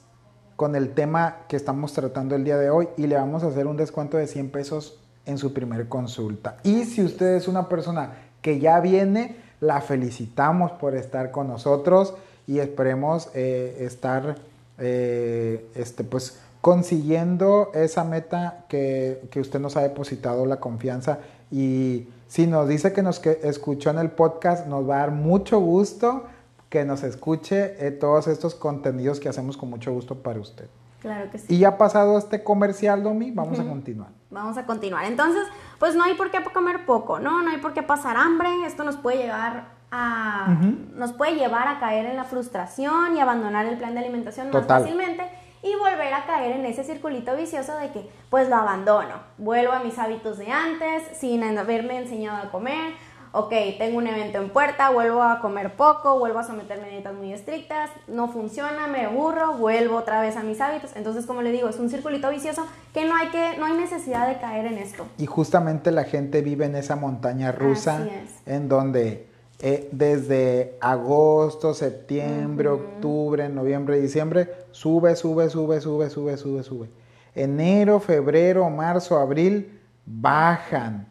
con 0.55 0.75
el 0.75 0.93
tema 0.93 1.37
que 1.47 1.55
estamos 1.55 1.93
tratando 1.93 2.35
el 2.35 2.43
día 2.43 2.57
de 2.57 2.69
hoy 2.69 2.87
y 2.97 3.07
le 3.07 3.15
vamos 3.15 3.43
a 3.43 3.47
hacer 3.47 3.67
un 3.67 3.77
descuento 3.77 4.17
de 4.17 4.27
100 4.27 4.51
pesos 4.51 4.99
en 5.25 5.37
su 5.37 5.53
primer 5.53 5.89
consulta. 5.89 6.57
Y 6.63 6.85
si 6.85 7.03
usted 7.03 7.35
es 7.35 7.47
una 7.47 7.67
persona 7.67 8.13
que 8.41 8.59
ya 8.59 8.79
viene, 8.79 9.37
la 9.59 9.81
felicitamos 9.81 10.71
por 10.73 10.95
estar 10.95 11.31
con 11.31 11.47
nosotros 11.47 12.13
y 12.47 12.59
esperemos 12.59 13.29
eh, 13.33 13.77
estar 13.79 14.35
eh, 14.77 15.65
este, 15.75 16.03
pues, 16.03 16.39
consiguiendo 16.65 17.69
esa 17.75 18.03
meta 18.03 18.65
que, 18.67 19.29
usted 19.35 19.59
nos 19.59 19.77
ha 19.77 19.81
depositado 19.81 20.47
la 20.47 20.55
confianza 20.59 21.19
y 21.51 22.07
si 22.25 22.47
nos 22.47 22.67
dice 22.67 22.91
que 22.91 23.03
nos 23.03 23.23
escuchó 23.23 23.91
en 23.91 23.99
el 23.99 24.09
podcast, 24.09 24.65
nos 24.65 24.89
va 24.89 24.95
a 24.95 24.99
dar 25.01 25.11
mucho 25.11 25.59
gusto 25.59 26.25
que 26.69 26.83
nos 26.83 27.03
escuche 27.03 27.75
eh, 27.85 27.91
todos 27.91 28.27
estos 28.27 28.55
contenidos 28.55 29.19
que 29.19 29.29
hacemos 29.29 29.57
con 29.57 29.69
mucho 29.69 29.93
gusto 29.93 30.15
para 30.23 30.39
usted. 30.39 30.67
Claro 31.03 31.29
que 31.29 31.37
sí. 31.37 31.45
Y 31.49 31.59
ya 31.59 31.77
pasado 31.77 32.17
este 32.17 32.43
comercial, 32.43 33.03
Domi, 33.03 33.29
vamos 33.29 33.59
a 33.59 33.63
continuar. 33.63 34.09
Vamos 34.31 34.57
a 34.57 34.65
continuar. 34.65 35.05
Entonces, 35.05 35.43
pues 35.77 35.95
no 35.95 36.03
hay 36.03 36.15
por 36.15 36.31
qué 36.31 36.43
comer 36.51 36.87
poco, 36.87 37.19
¿no? 37.19 37.43
No 37.43 37.51
hay 37.51 37.57
por 37.59 37.73
qué 37.73 37.83
pasar 37.83 38.17
hambre. 38.17 38.49
Esto 38.65 38.83
nos 38.83 38.97
puede 38.97 39.17
llevar 39.17 39.67
a, 39.91 40.57
nos 40.95 41.13
puede 41.13 41.35
llevar 41.35 41.67
a 41.67 41.79
caer 41.79 42.07
en 42.07 42.15
la 42.15 42.23
frustración 42.23 43.15
y 43.15 43.19
abandonar 43.19 43.67
el 43.67 43.77
plan 43.77 43.93
de 43.93 43.99
alimentación 43.99 44.49
más 44.49 44.65
fácilmente 44.65 45.44
y 45.65 45.75
volver 45.75 46.13
a 46.13 46.27
caer 46.27 46.51
en 46.51 46.65
ese 46.65 46.83
circulito 46.83 47.35
vicioso 47.35 47.75
de 47.77 47.89
que 47.89 48.07
pues 48.29 48.47
lo 48.47 48.55
abandono, 48.55 49.15
vuelvo 49.39 49.73
a 49.73 49.79
mis 49.79 49.97
hábitos 49.97 50.37
de 50.37 50.51
antes 50.51 51.03
sin 51.17 51.43
haberme 51.43 51.97
enseñado 51.97 52.37
a 52.37 52.51
comer, 52.51 52.93
ok, 53.31 53.51
tengo 53.79 53.97
un 53.97 54.05
evento 54.05 54.37
en 54.37 54.49
puerta, 54.49 54.91
vuelvo 54.91 55.23
a 55.23 55.41
comer 55.41 55.75
poco, 55.75 56.19
vuelvo 56.19 56.37
a 56.37 56.43
someterme 56.43 56.85
a 56.85 56.89
dietas 56.89 57.15
muy 57.15 57.33
estrictas, 57.33 57.89
no 58.07 58.27
funciona, 58.27 58.85
me 58.85 59.05
aburro, 59.05 59.53
vuelvo 59.57 59.97
otra 59.97 60.21
vez 60.21 60.37
a 60.37 60.43
mis 60.43 60.61
hábitos. 60.61 60.91
Entonces, 60.95 61.25
como 61.25 61.41
le 61.41 61.51
digo, 61.51 61.67
es 61.67 61.77
un 61.77 61.89
circulito 61.89 62.29
vicioso 62.29 62.67
que 62.93 63.05
no 63.05 63.15
hay 63.15 63.29
que 63.29 63.57
no 63.57 63.65
hay 63.65 63.73
necesidad 63.73 64.27
de 64.27 64.37
caer 64.39 64.67
en 64.67 64.77
esto. 64.77 65.07
Y 65.17 65.25
justamente 65.25 65.91
la 65.91 66.03
gente 66.03 66.41
vive 66.41 66.65
en 66.65 66.75
esa 66.75 66.95
montaña 66.95 67.51
rusa 67.51 68.07
en 68.45 68.69
donde 68.69 69.34
eh, 69.67 69.89
desde 69.91 70.77
agosto, 70.79 71.73
septiembre, 71.73 72.67
octubre, 72.67 73.49
noviembre, 73.49 73.99
diciembre, 73.99 74.67
sube, 74.69 75.15
sube, 75.15 75.49
sube, 75.49 75.81
sube, 75.81 76.07
sube, 76.11 76.37
sube, 76.37 76.61
sube. 76.61 76.89
Enero, 77.33 77.99
febrero, 77.99 78.69
marzo, 78.69 79.17
abril, 79.17 79.81
bajan. 80.05 81.07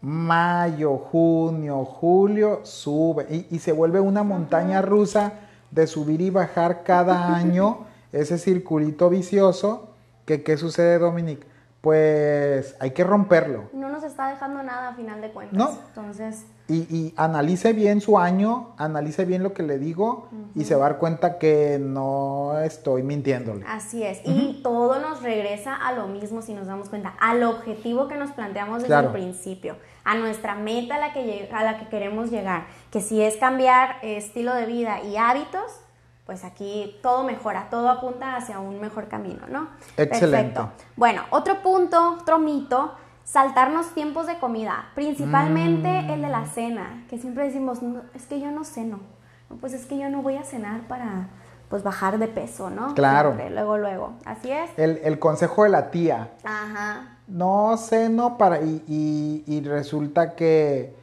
Mayo, 0.00 0.96
junio, 0.96 1.84
julio, 1.84 2.62
sube. 2.64 3.46
Y, 3.48 3.60
se 3.60 3.70
vuelve 3.70 4.00
una 4.00 4.24
montaña 4.24 4.82
rusa 4.82 5.34
de 5.70 5.86
subir 5.86 6.22
y 6.22 6.30
bajar 6.30 6.82
cada 6.82 7.36
año 7.36 7.86
ese 8.10 8.36
circulito 8.36 9.10
vicioso. 9.10 9.90
Que, 10.24 10.42
¿Qué 10.42 10.56
sucede, 10.56 10.98
Dominic? 10.98 11.46
Pues 11.80 12.74
hay 12.80 12.90
que 12.90 13.04
romperlo. 13.04 13.70
No 13.72 13.90
nos 13.90 14.02
está 14.02 14.28
dejando 14.30 14.60
nada 14.64 14.88
a 14.88 14.94
final 14.94 15.20
de 15.20 15.30
cuentas. 15.30 15.56
No. 15.56 15.78
Entonces 15.86 16.46
y, 16.72 17.14
analice 17.16 17.72
bien 17.72 18.00
su 18.00 18.18
año, 18.18 18.74
analice 18.76 19.24
bien 19.24 19.42
lo 19.42 19.52
que 19.52 19.62
le 19.62 19.78
digo 19.78 20.28
y 20.54 20.64
se 20.64 20.74
va 20.74 20.86
a 20.86 20.88
dar 20.90 20.98
cuenta 20.98 21.38
que 21.38 21.78
no 21.80 22.58
estoy 22.58 23.02
mintiéndole. 23.02 23.64
Así 23.66 24.02
es. 24.02 24.20
Y 24.24 24.60
todo 24.62 24.98
nos 24.98 25.22
regresa 25.22 25.74
a 25.74 25.92
lo 25.92 26.08
mismo 26.08 26.42
si 26.42 26.54
nos 26.54 26.66
damos 26.66 26.88
cuenta, 26.88 27.14
al 27.20 27.42
objetivo 27.42 28.08
que 28.08 28.16
nos 28.16 28.30
planteamos 28.32 28.82
desde 28.82 28.98
el 28.98 29.08
principio, 29.08 29.76
a 30.04 30.14
nuestra 30.14 30.54
meta 30.54 30.96
a 30.96 30.98
la, 30.98 31.12
que, 31.12 31.48
a 31.52 31.64
la 31.64 31.78
que 31.78 31.88
queremos 31.88 32.30
llegar, 32.30 32.66
que 32.90 33.00
si 33.00 33.22
es 33.22 33.36
cambiar 33.36 33.96
estilo 34.02 34.54
de 34.54 34.66
vida 34.66 35.02
y 35.02 35.16
hábitos, 35.16 35.82
pues 36.26 36.44
aquí 36.44 36.96
todo 37.02 37.24
mejora, 37.24 37.68
todo 37.70 37.88
apunta 37.88 38.36
hacia 38.36 38.60
un 38.60 38.80
mejor 38.80 39.08
camino, 39.08 39.42
¿no? 39.48 39.68
Excelente. 39.96 40.54
Perfecto. 40.54 40.70
Bueno, 40.96 41.22
otro 41.30 41.62
punto, 41.62 42.18
otro 42.20 42.38
mito 42.38 42.92
saltarnos 43.24 43.94
tiempos 43.94 44.26
de 44.26 44.38
comida, 44.38 44.90
principalmente 44.94 46.12
el 46.12 46.22
de 46.22 46.28
la 46.28 46.40
mm. 46.40 46.46
cena, 46.46 47.04
que 47.08 47.18
siempre 47.18 47.44
decimos, 47.44 47.78
es 48.14 48.26
que 48.26 48.40
yo 48.40 48.50
no 48.50 48.64
ceno, 48.64 49.00
pues 49.60 49.72
es 49.72 49.86
que 49.86 49.98
yo 49.98 50.08
no 50.08 50.22
voy 50.22 50.36
a 50.36 50.44
cenar 50.44 50.88
para 50.88 51.28
pues 51.68 51.82
bajar 51.82 52.18
de 52.18 52.28
peso, 52.28 52.68
¿no? 52.68 52.94
Claro. 52.94 53.34
luego, 53.50 53.78
luego, 53.78 54.12
así 54.26 54.50
es. 54.50 54.70
El, 54.76 55.18
consejo 55.18 55.64
de 55.64 55.70
la 55.70 55.90
tía. 55.90 56.32
Ajá. 56.44 57.16
No 57.26 57.78
ceno 57.78 58.36
para, 58.36 58.60
y, 58.60 59.42
y 59.46 59.60
resulta 59.62 60.34
que, 60.34 60.94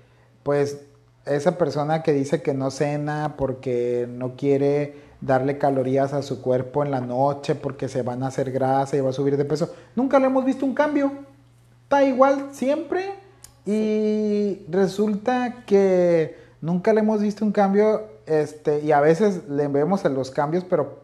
pues, 0.44 0.86
esa 1.26 1.58
persona 1.58 2.04
que 2.04 2.14
dice 2.14 2.44
que 2.44 2.54
no 2.54 2.70
cena 2.70 3.36
porque 3.36 4.08
no 4.08 4.36
quiere 4.36 5.10
darle 5.22 5.58
calorías 5.58 6.14
a 6.14 6.22
su 6.22 6.42
cuerpo 6.42 6.84
en 6.84 6.92
la 6.92 7.02
noche 7.02 7.56
porque 7.56 7.88
se 7.88 8.04
van 8.04 8.24
a 8.24 8.28
hacer 8.28 8.52
grasa 8.52 8.96
y 8.96 9.02
va 9.02 9.10
a 9.10 9.14
subir 9.14 9.38
de 9.38 9.46
peso, 9.46 9.74
nunca 9.96 10.20
le 10.20 10.28
hemos 10.28 10.46
visto 10.46 10.66
un 10.66 10.74
cambio 10.74 11.12
está 11.90 12.04
igual 12.04 12.50
siempre 12.52 13.16
y 13.66 14.64
resulta 14.70 15.66
que 15.66 16.38
nunca 16.62 16.94
le 16.94 17.00
hemos 17.00 17.20
visto 17.20 17.44
un 17.44 17.52
cambio 17.52 18.04
este, 18.28 18.82
y 18.82 18.92
a 18.92 19.00
veces 19.00 19.50
le 19.50 19.68
vemos 19.70 20.06
en 20.06 20.14
los 20.14 20.30
cambios, 20.30 20.64
pero 20.64 21.00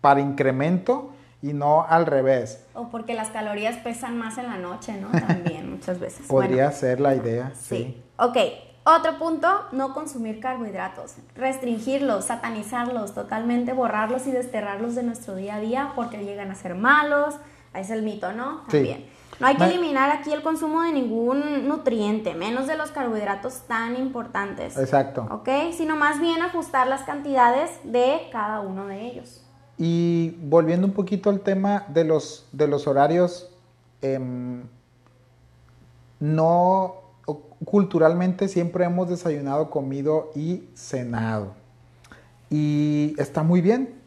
para 0.00 0.20
incremento 0.20 1.10
y 1.42 1.52
no 1.52 1.84
al 1.84 2.06
revés. 2.06 2.64
O 2.74 2.90
porque 2.90 3.14
las 3.14 3.30
calorías 3.30 3.78
pesan 3.78 4.16
más 4.16 4.38
en 4.38 4.46
la 4.46 4.56
noche, 4.56 4.92
¿no? 5.00 5.08
También 5.26 5.68
muchas 5.68 5.98
veces. 5.98 6.28
Podría 6.28 6.70
ser 6.70 7.00
la 7.00 7.16
idea, 7.16 7.50
sí. 7.56 7.76
sí. 7.76 8.02
Ok, 8.16 8.36
otro 8.84 9.18
punto, 9.18 9.48
no 9.72 9.94
consumir 9.94 10.38
carbohidratos, 10.38 11.16
restringirlos, 11.34 12.26
satanizarlos, 12.26 13.14
totalmente 13.14 13.72
borrarlos 13.72 14.28
y 14.28 14.30
desterrarlos 14.30 14.94
de 14.94 15.02
nuestro 15.02 15.34
día 15.34 15.56
a 15.56 15.60
día 15.60 15.92
porque 15.96 16.24
llegan 16.24 16.52
a 16.52 16.54
ser 16.54 16.76
malos, 16.76 17.34
es 17.74 17.90
el 17.90 18.02
mito, 18.02 18.32
¿no? 18.32 18.62
También. 18.68 19.06
No 19.40 19.46
hay 19.46 19.56
que 19.56 19.64
eliminar 19.64 20.10
aquí 20.10 20.32
el 20.32 20.42
consumo 20.42 20.82
de 20.82 20.92
ningún 20.92 21.66
nutriente, 21.68 22.34
menos 22.34 22.66
de 22.66 22.76
los 22.76 22.90
carbohidratos 22.90 23.62
tan 23.66 23.96
importantes. 23.96 24.76
Exacto. 24.76 25.26
¿Ok? 25.30 25.48
Sino 25.76 25.96
más 25.96 26.20
bien 26.20 26.42
ajustar 26.42 26.86
las 26.86 27.02
cantidades 27.02 27.70
de 27.84 28.28
cada 28.30 28.60
uno 28.60 28.86
de 28.86 29.06
ellos. 29.06 29.44
Y 29.76 30.36
volviendo 30.42 30.86
un 30.86 30.92
poquito 30.92 31.30
al 31.30 31.40
tema 31.40 31.84
de 31.88 32.04
los, 32.04 32.46
de 32.52 32.68
los 32.68 32.86
horarios, 32.86 33.50
em, 34.02 34.62
no, 36.20 36.94
culturalmente 37.64 38.46
siempre 38.46 38.84
hemos 38.84 39.08
desayunado, 39.08 39.70
comido 39.70 40.30
y 40.36 40.68
cenado. 40.74 41.54
Y 42.50 43.16
está 43.18 43.42
muy 43.42 43.60
bien. 43.60 44.00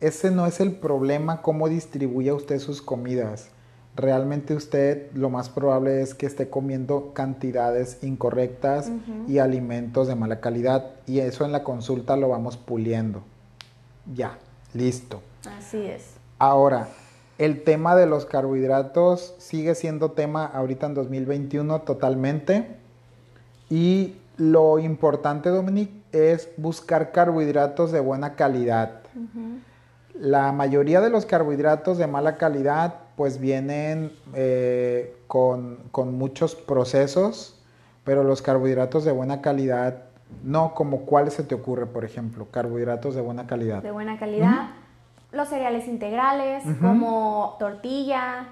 Ese 0.00 0.30
no 0.30 0.46
es 0.46 0.60
el 0.60 0.72
problema, 0.72 1.42
cómo 1.42 1.68
distribuye 1.68 2.32
usted 2.32 2.58
sus 2.58 2.80
comidas 2.80 3.50
realmente 3.96 4.54
usted 4.54 5.10
lo 5.14 5.30
más 5.30 5.48
probable 5.48 6.02
es 6.02 6.14
que 6.14 6.26
esté 6.26 6.50
comiendo 6.50 7.12
cantidades 7.14 8.02
incorrectas 8.02 8.90
y 9.28 9.38
alimentos 9.38 10.08
de 10.08 10.14
mala 10.14 10.40
calidad 10.40 10.90
y 11.06 11.20
eso 11.20 11.44
en 11.44 11.52
la 11.52 11.62
consulta 11.62 12.16
lo 12.16 12.28
vamos 12.28 12.56
puliendo. 12.56 13.22
ya, 14.14 14.38
listo. 14.72 15.22
Así 15.58 15.86
es. 15.86 16.14
Ahora, 16.38 16.88
el 17.38 17.62
tema 17.64 17.96
de 17.96 18.06
los 18.06 18.26
carbohidratos 18.26 19.34
sigue 19.38 19.74
siendo 19.74 20.12
tema 20.12 20.44
ahorita 20.44 20.86
en 20.86 20.94
2021 20.94 21.80
totalmente. 21.82 22.76
Y 23.70 24.16
lo 24.36 24.78
importante, 24.78 25.48
Dominic, 25.48 25.90
es 26.12 26.48
buscar 26.56 27.12
carbohidratos 27.12 27.92
de 27.92 28.00
buena 28.00 28.34
calidad. 28.34 29.00
La 30.14 30.52
mayoría 30.52 31.00
de 31.00 31.10
los 31.10 31.26
carbohidratos 31.26 31.98
de 31.98 32.06
mala 32.06 32.36
calidad 32.36 33.03
pues 33.16 33.40
vienen 33.40 34.12
eh, 34.34 35.16
con, 35.26 35.78
con, 35.90 36.14
muchos 36.14 36.54
procesos, 36.54 37.60
pero 38.04 38.24
los 38.24 38.42
carbohidratos 38.42 39.04
de 39.04 39.12
buena 39.12 39.40
calidad, 39.40 40.04
no 40.42 40.74
como 40.74 41.02
cuáles 41.02 41.34
se 41.34 41.44
te 41.44 41.54
ocurre, 41.54 41.86
por 41.86 42.04
ejemplo, 42.04 42.48
carbohidratos 42.50 43.14
de 43.14 43.20
buena 43.20 43.46
calidad. 43.46 43.82
De 43.82 43.92
buena 43.92 44.18
calidad, 44.18 44.70
los 45.32 45.48
cereales 45.48 45.86
integrales, 45.88 46.64
como 46.80 47.56
tortilla, 47.58 48.48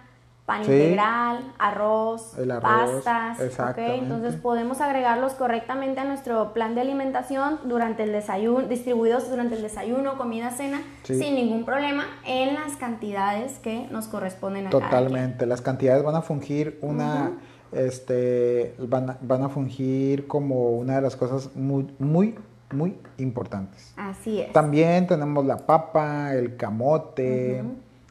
pan 0.46 0.62
integral, 0.62 1.52
arroz, 1.58 2.36
pastas, 2.60 3.38
entonces 3.76 4.34
podemos 4.36 4.80
agregarlos 4.80 5.34
correctamente 5.34 6.00
a 6.00 6.04
nuestro 6.04 6.52
plan 6.52 6.74
de 6.74 6.80
alimentación 6.80 7.60
durante 7.64 8.02
el 8.02 8.12
desayuno, 8.12 8.66
distribuidos 8.66 9.30
durante 9.30 9.54
el 9.54 9.62
desayuno, 9.62 10.18
comida, 10.18 10.50
cena, 10.50 10.82
sin 11.04 11.36
ningún 11.36 11.64
problema 11.64 12.04
en 12.26 12.54
las 12.54 12.76
cantidades 12.76 13.58
que 13.60 13.86
nos 13.90 14.08
corresponden 14.08 14.66
a 14.66 14.70
Totalmente, 14.70 15.46
las 15.46 15.60
cantidades 15.60 16.02
van 16.02 16.16
a 16.16 16.22
fungir 16.22 16.78
una 16.82 17.32
este 17.70 18.74
van, 18.78 19.16
van 19.22 19.44
a 19.44 19.48
fungir 19.48 20.26
como 20.26 20.72
una 20.72 20.96
de 20.96 21.00
las 21.02 21.16
cosas 21.16 21.56
muy 21.56 21.86
muy 21.98 22.34
muy 22.70 22.96
importantes. 23.18 23.92
Así 23.96 24.40
es. 24.40 24.52
También 24.52 25.06
tenemos 25.06 25.44
la 25.44 25.58
papa, 25.58 26.34
el 26.34 26.56
camote, 26.56 27.62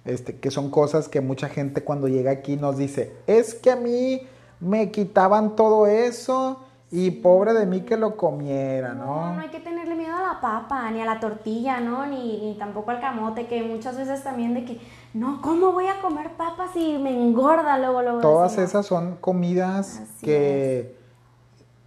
este, 0.05 0.37
que 0.37 0.51
son 0.51 0.71
cosas 0.71 1.07
que 1.07 1.21
mucha 1.21 1.49
gente 1.49 1.83
cuando 1.83 2.07
llega 2.07 2.31
aquí 2.31 2.55
nos 2.55 2.77
dice, 2.77 3.15
es 3.27 3.53
que 3.53 3.71
a 3.71 3.75
mí 3.75 4.21
me 4.59 4.91
quitaban 4.91 5.55
todo 5.55 5.87
eso 5.87 6.59
y 6.91 7.09
pobre 7.11 7.53
de 7.53 7.65
mí 7.65 7.81
que 7.81 7.95
lo 7.95 8.17
comiera, 8.17 8.93
¿no? 8.93 9.27
No, 9.27 9.33
no 9.35 9.41
hay 9.41 9.49
que 9.49 9.59
tenerle 9.59 9.95
miedo 9.95 10.15
a 10.15 10.33
la 10.33 10.41
papa, 10.41 10.91
ni 10.91 11.01
a 11.01 11.05
la 11.05 11.19
tortilla, 11.19 11.79
¿no? 11.79 12.05
Ni, 12.05 12.55
tampoco 12.59 12.91
al 12.91 12.99
camote, 12.99 13.47
que 13.47 13.63
muchas 13.63 13.95
veces 13.95 14.23
también 14.23 14.53
de 14.53 14.65
que, 14.65 14.81
no, 15.13 15.41
¿cómo 15.41 15.71
voy 15.71 15.87
a 15.87 16.01
comer 16.01 16.31
papas 16.31 16.71
si 16.73 16.97
me 16.97 17.11
engorda 17.11 17.77
luego, 17.77 18.01
luego? 18.01 18.19
Todas 18.19 18.57
esas 18.57 18.85
son 18.85 19.15
comidas 19.21 20.01
que 20.21 20.99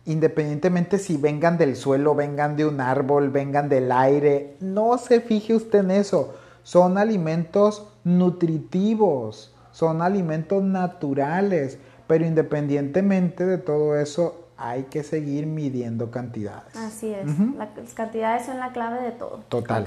independientemente 0.07 0.99
si 0.99 1.17
vengan 1.17 1.59
del 1.59 1.77
suelo, 1.77 2.15
vengan 2.15 2.57
de 2.57 2.67
un 2.67 2.81
árbol, 2.81 3.31
vengan 3.31 3.69
del 3.69 3.91
aire, 3.93 4.57
no 4.61 4.99
se 4.99 5.21
fije 5.21 5.55
usted 5.55 5.81
en 5.81 5.91
eso. 5.91 6.35
Son 6.63 6.99
alimentos 6.99 7.89
nutritivos, 8.05 9.55
son 9.73 10.03
alimentos 10.03 10.63
naturales, 10.63 11.79
pero 12.07 12.25
independientemente 12.25 13.45
de 13.45 13.59
todo 13.59 13.99
eso, 13.99 14.45
hay 14.57 14.85
que 14.85 15.03
seguir 15.03 15.47
midiendo 15.47 16.11
cantidades. 16.11 16.77
Así 16.77 17.13
es, 17.13 17.27
las 17.57 17.95
cantidades 17.95 18.47
son 18.47 18.61
la 18.61 18.73
clave 18.73 19.03
de 19.03 19.11
todo. 19.11 19.41
Total. 19.49 19.85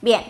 Bien, 0.00 0.20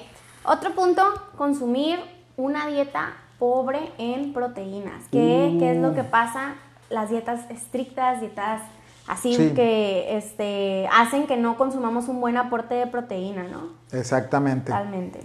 otro 0.45 0.75
punto, 0.75 1.03
consumir 1.37 1.99
una 2.37 2.67
dieta 2.67 3.15
pobre 3.39 3.93
en 3.99 4.33
proteínas. 4.33 5.05
¿Qué, 5.11 5.57
¿Qué 5.59 5.73
es 5.73 5.79
lo 5.79 5.95
que 5.95 6.03
uh. 6.03 6.11
pasa? 6.11 6.55
Las 6.91 7.11
dietas 7.11 7.51
estrictas, 7.51 8.21
dietas 8.21 8.63
así 9.07 9.37
que 9.55 10.17
este, 10.17 10.89
hacen 10.93 11.27
que 11.27 11.37
no 11.37 11.57
consumamos 11.57 12.09
un 12.09 12.21
buen 12.21 12.37
aporte 12.37 12.75
de 12.75 12.87
proteína, 12.87 13.45
¿no? 13.45 13.71
Exactamente. 13.93 14.71
Totalmente, 14.71 15.21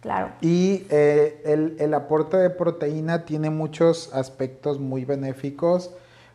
claro. 0.00 0.30
Y 0.40 0.86
eh, 0.90 1.76
el, 1.78 1.94
aporte 1.94 2.36
de 2.36 2.50
proteína 2.50 3.24
tiene 3.24 3.50
muchos 3.50 4.12
aspectos 4.14 4.78
muy 4.80 5.04
benéficos. 5.04 5.90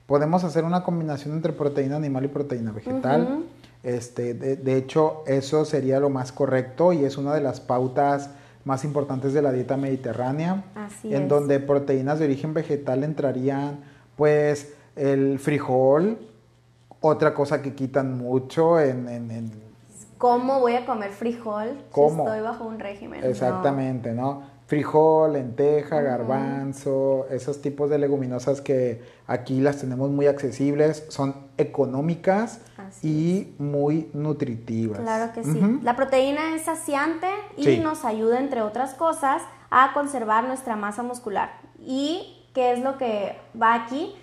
Podemos 0.05 0.43
hacer 0.43 0.63
una 0.63 0.83
combinación 0.83 1.35
entre 1.35 1.53
proteína 1.53 1.95
animal 1.95 2.25
y 2.25 2.27
proteína 2.27 2.71
vegetal. 2.71 3.43
este, 3.83 4.33
de, 4.33 4.77
hecho, 4.77 5.23
eso 5.25 5.65
sería 5.65 5.99
lo 5.99 6.09
más 6.09 6.31
correcto 6.31 6.93
y 6.93 7.05
es 7.05 7.17
una 7.17 7.33
de 7.33 7.41
las 7.41 7.59
pautas 7.59 8.29
más 8.63 8.83
importantes 8.83 9.33
de 9.33 9.41
la 9.41 9.51
dieta 9.51 9.75
mediterránea, 9.77 10.63
Así 10.75 11.13
en 11.13 11.27
donde 11.27 11.59
proteínas 11.59 12.19
de 12.19 12.25
origen 12.25 12.53
vegetal 12.53 13.03
entrarían, 13.03 13.79
pues, 14.15 14.73
el 14.95 15.39
frijol, 15.39 16.19
otra 16.99 17.33
cosa 17.33 17.61
que 17.61 17.73
quitan 17.73 18.17
mucho 18.17 18.79
en... 18.79 19.07
en, 19.09 19.70
¿Cómo 20.21 20.59
voy 20.59 20.75
a 20.75 20.85
comer 20.85 21.09
frijol 21.09 21.81
si 21.91 21.99
estoy 21.99 22.41
bajo 22.41 22.63
un 22.63 22.77
régimen? 22.77 23.23
Exactamente, 23.23 24.11
¿no? 24.11 24.43
Frijol, 24.67 25.33
lenteja, 25.33 25.99
garbanzo, 25.99 27.25
esos 27.31 27.59
tipos 27.59 27.89
de 27.89 27.97
leguminosas 27.97 28.61
que 28.61 29.01
aquí 29.25 29.59
las 29.61 29.77
tenemos 29.77 30.11
muy 30.11 30.27
accesibles, 30.27 31.07
son 31.09 31.33
económicas 31.57 32.61
y 33.01 33.55
muy 33.57 34.11
nutritivas. 34.13 34.99
Claro 34.99 35.33
que 35.33 35.43
sí. 35.43 35.79
La 35.81 35.95
proteína 35.95 36.53
es 36.53 36.65
saciante 36.65 37.27
y 37.57 37.77
nos 37.77 38.05
ayuda, 38.05 38.39
entre 38.39 38.61
otras 38.61 38.93
cosas, 38.93 39.41
a 39.71 39.91
conservar 39.95 40.43
nuestra 40.43 40.75
masa 40.75 41.01
muscular. 41.01 41.49
¿Y 41.79 42.45
qué 42.53 42.73
es 42.73 42.79
lo 42.83 42.99
que 42.99 43.37
va 43.59 43.73
aquí? 43.73 44.13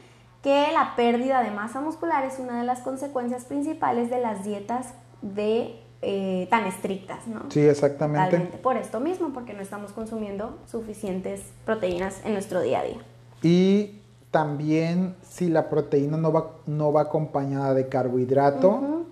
que 0.42 0.68
la 0.72 0.94
pérdida 0.94 1.42
de 1.42 1.50
masa 1.50 1.80
muscular 1.80 2.24
es 2.24 2.38
una 2.38 2.60
de 2.60 2.64
las 2.64 2.78
consecuencias 2.82 3.44
principales 3.44 4.08
de 4.08 4.20
las 4.20 4.44
dietas 4.44 4.94
de 5.20 5.82
eh, 6.00 6.46
tan 6.50 6.66
estrictas, 6.66 7.26
¿no? 7.26 7.50
Sí, 7.50 7.60
exactamente. 7.60 8.38
Por 8.62 8.76
esto 8.76 9.00
mismo, 9.00 9.32
porque 9.32 9.52
no 9.52 9.60
estamos 9.60 9.92
consumiendo 9.92 10.58
suficientes 10.70 11.42
proteínas 11.64 12.24
en 12.24 12.34
nuestro 12.34 12.60
día 12.60 12.80
a 12.80 12.84
día. 12.84 12.98
Y 13.42 14.00
también 14.30 15.16
si 15.22 15.48
la 15.48 15.68
proteína 15.68 16.16
no 16.16 16.32
va, 16.32 16.52
no 16.66 16.92
va 16.92 17.02
acompañada 17.02 17.74
de 17.74 17.88
carbohidrato, 17.88 19.06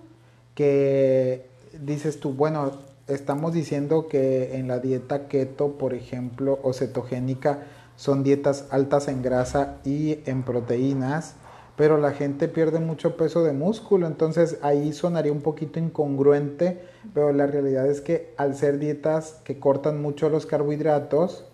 que 0.55 1.45
dices 1.79 2.19
tú, 2.19 2.33
bueno, 2.33 2.71
estamos 3.07 3.53
diciendo 3.53 4.07
que 4.07 4.57
en 4.57 4.67
la 4.67 4.79
dieta 4.79 5.27
keto, 5.27 5.73
por 5.73 5.93
ejemplo, 5.93 6.59
o 6.63 6.73
cetogénica, 6.73 7.65
son 7.95 8.23
dietas 8.23 8.65
altas 8.69 9.07
en 9.07 9.23
grasa 9.23 9.77
y 9.83 10.19
en 10.25 10.43
proteínas, 10.43 11.35
pero 11.77 11.97
la 11.99 12.11
gente 12.11 12.47
pierde 12.47 12.79
mucho 12.79 13.15
peso 13.15 13.43
de 13.43 13.53
músculo, 13.53 14.07
entonces 14.07 14.57
ahí 14.63 14.91
sonaría 14.91 15.31
un 15.31 15.41
poquito 15.41 15.79
incongruente, 15.79 16.81
pero 17.13 17.31
la 17.31 17.45
realidad 17.45 17.87
es 17.87 18.01
que 18.01 18.33
al 18.35 18.55
ser 18.55 18.79
dietas 18.79 19.39
que 19.43 19.59
cortan 19.59 20.01
mucho 20.01 20.29
los 20.29 20.47
carbohidratos, 20.47 21.45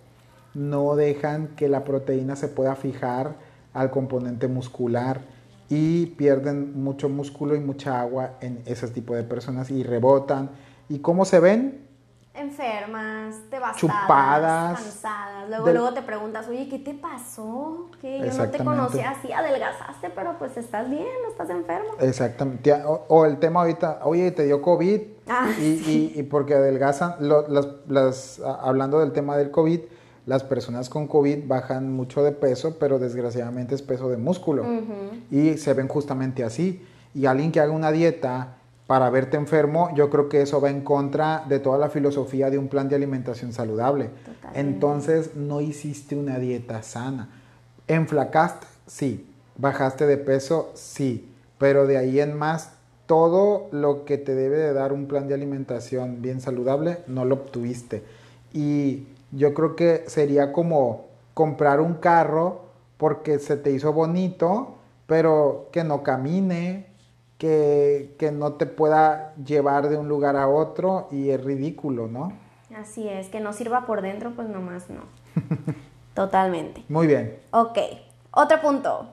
no 0.54 0.96
dejan 0.96 1.50
que 1.56 1.68
la 1.68 1.84
proteína 1.84 2.38
se 2.38 2.48
pueda 2.48 2.76
fijar 2.76 3.36
al 3.74 3.92
componente 3.92 4.48
muscular 4.48 5.22
y 5.68 6.08
pierden 6.08 6.82
mucho 6.82 7.10
músculo 7.10 7.56
y 7.56 7.60
mucha 7.60 8.00
agua 8.00 8.38
en 8.40 8.62
ese 8.66 8.88
tipo 8.88 9.16
de 9.16 9.24
personas 9.24 9.72
y 9.72 9.84
rebotan. 9.84 10.52
¿Y 10.88 11.00
cómo 11.00 11.26
se 11.26 11.40
ven? 11.40 11.83
Enfermas, 12.34 13.50
devastadas, 13.52 13.78
chupadas, 13.78 14.82
cansadas. 14.82 15.50
Luego, 15.50 15.70
luego 15.72 15.94
te 15.94 16.02
preguntas, 16.02 16.48
oye, 16.48 16.68
¿qué 16.68 16.80
te 16.80 16.94
pasó? 16.94 17.90
Que 18.02 18.20
yo 18.20 18.34
no 18.34 18.50
te 18.50 18.64
conocía 18.64 19.12
así, 19.12 19.32
adelgazaste, 19.32 20.10
pero 20.10 20.38
pues 20.40 20.58
estás 20.58 20.90
bien, 20.90 21.08
no 21.24 21.30
estás 21.30 21.50
enfermo. 21.50 21.92
Exactamente. 22.00 22.74
O, 22.86 23.26
el 23.26 23.38
tema 23.38 23.62
ahorita, 23.62 24.00
oye, 24.04 24.32
te 24.32 24.46
dio 24.46 24.62
COVID. 24.62 25.02
Ah, 25.28 25.50
y, 25.60 26.12
y, 26.16 26.24
porque 26.24 26.56
adelgazan, 26.56 27.16
las, 27.20 27.68
las, 27.88 28.42
hablando 28.42 29.00
del 29.00 29.14
tema 29.14 29.38
del 29.38 29.52
COVID, 29.52 29.80
las 30.26 30.44
personas 30.44 30.90
con 30.90 31.08
COVID 31.08 31.48
bajan 31.48 31.94
mucho 31.94 32.24
de 32.24 32.32
peso, 32.32 32.78
pero 32.80 32.98
desgraciadamente 32.98 33.76
es 33.76 33.82
peso 33.82 34.10
de 34.10 34.18
músculo. 34.18 34.66
Y 35.30 35.58
se 35.58 35.74
ven 35.74 35.88
justamente 35.88 36.44
así. 36.44 36.86
Y 37.14 37.26
alguien 37.28 37.52
que 37.52 37.60
haga 37.60 37.72
una 37.72 37.92
dieta 37.92 38.58
para 38.94 39.10
verte 39.10 39.38
enfermo, 39.38 39.90
yo 39.96 40.12
creo 40.12 40.30
que 40.30 40.44
eso 40.44 40.62
va 40.62 40.70
en 40.70 40.82
contra 40.82 41.46
de 41.50 41.58
toda 41.58 41.80
la 41.80 41.90
filosofía 41.90 42.52
de 42.52 42.60
un 42.60 42.68
plan 42.68 42.90
de 42.90 42.96
alimentación 42.96 43.52
saludable. 43.52 44.12
Entonces 44.54 45.36
no 45.36 45.62
hiciste 45.62 46.16
una 46.16 46.38
dieta 46.38 46.84
sana. 46.84 47.30
¿Enflacaste? 47.88 48.68
Sí. 48.86 49.28
¿Bajaste 49.58 50.06
de 50.06 50.18
peso? 50.18 50.70
Sí. 50.76 51.28
Pero 51.58 51.88
de 51.88 51.98
ahí 51.98 52.20
en 52.20 52.38
más, 52.38 52.74
todo 53.08 53.68
lo 53.72 54.06
que 54.06 54.20
te 54.20 54.36
debe 54.36 54.58
de 54.58 54.74
dar 54.74 54.94
un 54.94 55.08
plan 55.08 55.28
de 55.28 55.34
alimentación 55.34 56.22
bien 56.22 56.40
saludable, 56.40 57.00
no 57.08 57.26
lo 57.26 57.34
obtuviste. 57.34 58.04
Y 58.54 59.08
yo 59.32 59.56
creo 59.56 59.76
que 59.76 60.04
sería 60.06 60.52
como 60.52 61.08
comprar 61.34 61.82
un 61.82 61.96
carro 61.96 62.66
porque 62.98 63.40
se 63.40 63.58
te 63.58 63.72
hizo 63.72 63.92
bonito, 63.92 64.76
pero 65.08 65.70
que 65.72 65.84
no 65.84 66.04
camine, 66.04 66.93
que, 68.18 68.32
no 68.32 68.54
te 68.54 68.66
pueda 68.66 69.36
llevar 69.36 69.90
de 69.90 69.98
un 69.98 70.08
lugar 70.08 70.38
a 70.38 70.48
otro 70.48 71.08
y 71.12 71.30
es 71.30 71.44
ridículo, 71.44 72.08
¿no? 72.08 72.32
Así 72.76 73.08
es, 73.08 73.28
que 73.28 73.42
no 73.42 73.52
sirva 73.52 73.86
por 73.86 74.02
dentro, 74.02 74.32
pues 74.32 74.48
nomás 74.48 74.90
no. 74.90 75.02
Totalmente. 76.14 76.84
Muy 76.88 77.08
bien. 77.08 77.38
Ok, 77.52 77.78
otro 78.32 78.62
punto. 78.62 79.10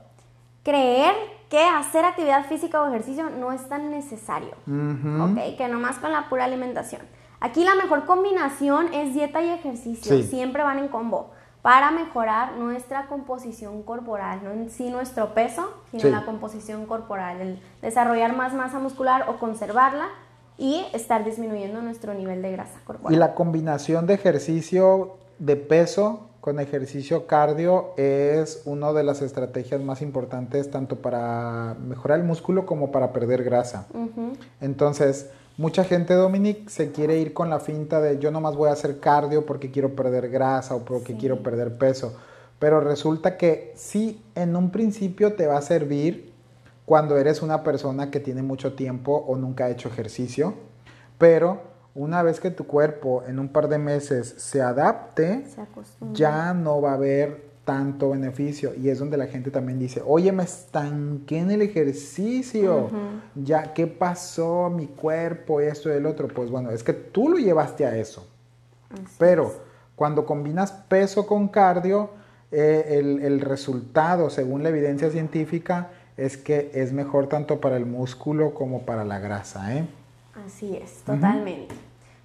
Creer 0.62 1.14
que 1.48 1.60
hacer 1.60 2.04
actividad 2.04 2.46
física 2.46 2.80
o 2.82 2.88
ejercicio 2.88 3.30
no 3.30 3.52
es 3.52 3.68
tan 3.68 3.90
necesario. 3.90 4.54
Ok, 4.66 5.56
que 5.56 5.68
nomás 5.68 5.98
con 5.98 6.12
la 6.12 6.28
pura 6.28 6.44
alimentación. 6.44 7.02
Aquí 7.40 7.64
la 7.64 7.74
mejor 7.74 8.04
combinación 8.04 8.92
es 8.92 9.14
dieta 9.14 9.42
y 9.42 9.48
ejercicio, 9.48 10.22
siempre 10.22 10.62
van 10.62 10.78
en 10.78 10.88
combo 10.88 11.30
para 11.62 11.90
mejorar 11.90 12.56
nuestra 12.56 13.06
composición 13.06 13.82
corporal, 13.82 14.40
no 14.42 14.50
en 14.50 14.70
sí 14.70 14.90
nuestro 14.90 15.34
peso, 15.34 15.74
sino 15.90 16.08
la 16.08 16.24
composición 16.24 16.86
corporal, 16.86 17.40
el 17.40 17.62
desarrollar 17.82 18.34
más 18.34 18.54
masa 18.54 18.78
muscular 18.78 19.26
o 19.28 19.38
conservarla 19.38 20.08
y 20.56 20.86
estar 20.92 21.24
disminuyendo 21.24 21.82
nuestro 21.82 22.14
nivel 22.14 22.42
de 22.42 22.52
grasa 22.52 22.80
corporal. 22.84 23.14
Y 23.14 23.18
la 23.18 23.34
combinación 23.34 24.06
de 24.06 24.14
ejercicio 24.14 25.16
de 25.38 25.56
peso 25.56 26.28
con 26.40 26.58
ejercicio 26.58 27.26
cardio 27.26 27.90
es 27.96 28.62
una 28.64 28.92
de 28.92 29.04
las 29.04 29.20
estrategias 29.20 29.82
más 29.82 30.00
importantes 30.00 30.70
tanto 30.70 30.96
para 30.96 31.76
mejorar 31.86 32.20
el 32.20 32.24
músculo 32.24 32.64
como 32.64 32.90
para 32.90 33.12
perder 33.12 33.44
grasa. 33.44 33.86
Entonces, 34.60 35.30
mucha 35.60 35.84
gente, 35.84 36.14
Dominic, 36.14 36.70
se 36.70 36.90
quiere 36.90 37.18
ir 37.18 37.34
con 37.34 37.50
la 37.50 37.60
finta 37.60 38.00
de 38.00 38.18
yo 38.18 38.30
nomás 38.30 38.56
voy 38.56 38.70
a 38.70 38.72
hacer 38.72 38.98
cardio 38.98 39.44
porque 39.44 39.70
quiero 39.70 39.94
perder 39.94 40.30
grasa 40.30 40.74
o 40.74 40.86
porque 40.86 41.18
quiero 41.18 41.42
perder 41.42 41.76
peso. 41.76 42.16
Pero 42.58 42.80
resulta 42.80 43.36
que 43.36 43.74
sí, 43.76 44.24
en 44.34 44.56
un 44.56 44.70
principio 44.70 45.34
te 45.34 45.46
va 45.46 45.58
a 45.58 45.62
servir 45.62 46.32
cuando 46.86 47.18
eres 47.18 47.42
una 47.42 47.62
persona 47.62 48.10
que 48.10 48.20
tiene 48.20 48.42
mucho 48.42 48.72
tiempo 48.72 49.22
o 49.28 49.36
nunca 49.36 49.66
ha 49.66 49.70
hecho 49.70 49.90
ejercicio, 49.90 50.54
pero 51.18 51.60
una 51.94 52.22
vez 52.22 52.40
que 52.40 52.50
tu 52.50 52.66
cuerpo 52.66 53.22
en 53.28 53.38
un 53.38 53.50
par 53.50 53.68
de 53.68 53.76
meses 53.76 54.34
se 54.38 54.62
adapte, 54.62 55.44
ya 56.14 56.54
no 56.54 56.80
va 56.80 56.92
a 56.92 56.94
haber 56.94 57.49
tanto 57.64 58.10
beneficio. 58.10 58.72
Y 58.74 58.88
es 58.88 58.98
donde 58.98 59.16
la 59.16 59.26
gente 59.26 59.50
también 59.50 59.78
dice, 59.78 60.02
oye, 60.04 60.32
me 60.32 60.44
estanqué 60.44 61.38
en 61.38 61.50
el 61.50 61.62
ejercicio, 61.62 62.90
ya, 63.34 63.72
¿qué 63.74 63.86
pasó? 63.86 64.70
Mi 64.70 64.86
cuerpo, 64.86 65.60
esto 65.60 65.88
y 65.88 65.92
el 65.92 66.06
otro. 66.06 66.28
Pues 66.28 66.50
bueno, 66.50 66.70
es 66.70 66.82
que 66.82 66.92
tú 66.92 67.28
lo 67.28 67.38
llevaste 67.38 67.86
a 67.86 67.96
eso. 67.96 68.26
Pero 69.18 69.54
cuando 69.94 70.26
combinas 70.26 70.72
peso 70.72 71.26
con 71.26 71.48
cardio, 71.48 72.10
eh, 72.50 72.98
el, 72.98 73.20
el 73.20 73.40
resultado, 73.40 74.30
según 74.30 74.62
la 74.62 74.70
evidencia 74.70 75.10
científica, 75.10 75.90
es 76.16 76.36
que 76.36 76.70
es 76.74 76.92
mejor 76.92 77.28
tanto 77.28 77.60
para 77.60 77.76
el 77.76 77.86
músculo 77.86 78.52
como 78.52 78.82
para 78.82 79.04
la 79.04 79.20
grasa, 79.20 79.76
¿eh? 79.76 79.86
Así 80.46 80.76
es, 80.76 81.02
totalmente. 81.04 81.74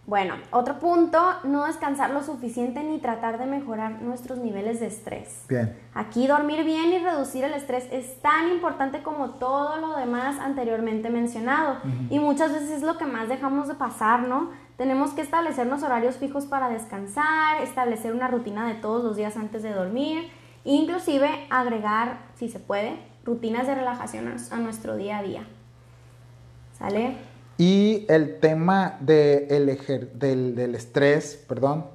Bueno, 0.08 0.36
otro 0.52 0.78
punto, 0.78 1.20
no 1.46 1.66
descansar 1.66 2.12
lo 2.12 2.22
suficiente 2.22 2.84
ni 2.84 3.00
tratar 3.00 3.40
de 3.40 3.48
mejorar 3.48 4.04
nuestros 4.04 4.38
niveles 4.38 4.80
de 4.80 4.86
estrés. 4.86 5.44
Bien. 5.50 5.76
Aquí 5.96 6.28
dormir 6.28 6.64
bien 6.64 6.94
y 6.94 7.00
reducir 7.00 7.44
el 7.44 7.56
estrés 7.56 7.88
es 7.92 8.22
tan 8.22 8.50
importante 8.50 9.02
como 9.02 9.32
todo 9.32 9.78
lo 9.78 9.98
demás 9.98 10.40
anteriormente 10.40 11.10
mencionado. 11.10 11.78
Y 12.12 12.20
muchas 12.20 12.54
veces 12.54 12.70
es 12.70 12.84
lo 12.84 13.00
que 13.00 13.06
más 13.06 13.30
dejamos 13.30 13.68
de 13.68 13.74
pasar, 13.74 14.28
¿no? 14.28 14.52
Tenemos 14.78 15.12
que 15.12 15.22
establecernos 15.22 15.82
horarios 15.82 16.18
fijos 16.18 16.46
para 16.46 16.70
descansar, 16.70 17.62
establecer 17.64 18.14
una 18.14 18.28
rutina 18.28 18.68
de 18.68 18.76
todos 18.76 19.04
los 19.04 19.18
días 19.18 19.38
antes 19.38 19.64
de 19.64 19.74
dormir, 19.74 20.30
inclusive 20.66 21.48
agregar, 21.50 22.20
si 22.36 22.48
se 22.48 22.60
puede, 22.60 23.00
rutinas 23.24 23.66
de 23.66 23.74
relajación 23.74 24.28
a 24.52 24.58
nuestro 24.58 24.98
día 24.98 25.18
a 25.18 25.24
día. 25.24 25.48
¿Sale? 26.78 27.35
Y 27.58 28.06
el 28.10 28.40
tema 28.40 28.98
de 29.00 29.48
del, 30.14 30.56
del, 30.56 30.76
estrés, 30.76 31.42
perdón, 31.48 31.86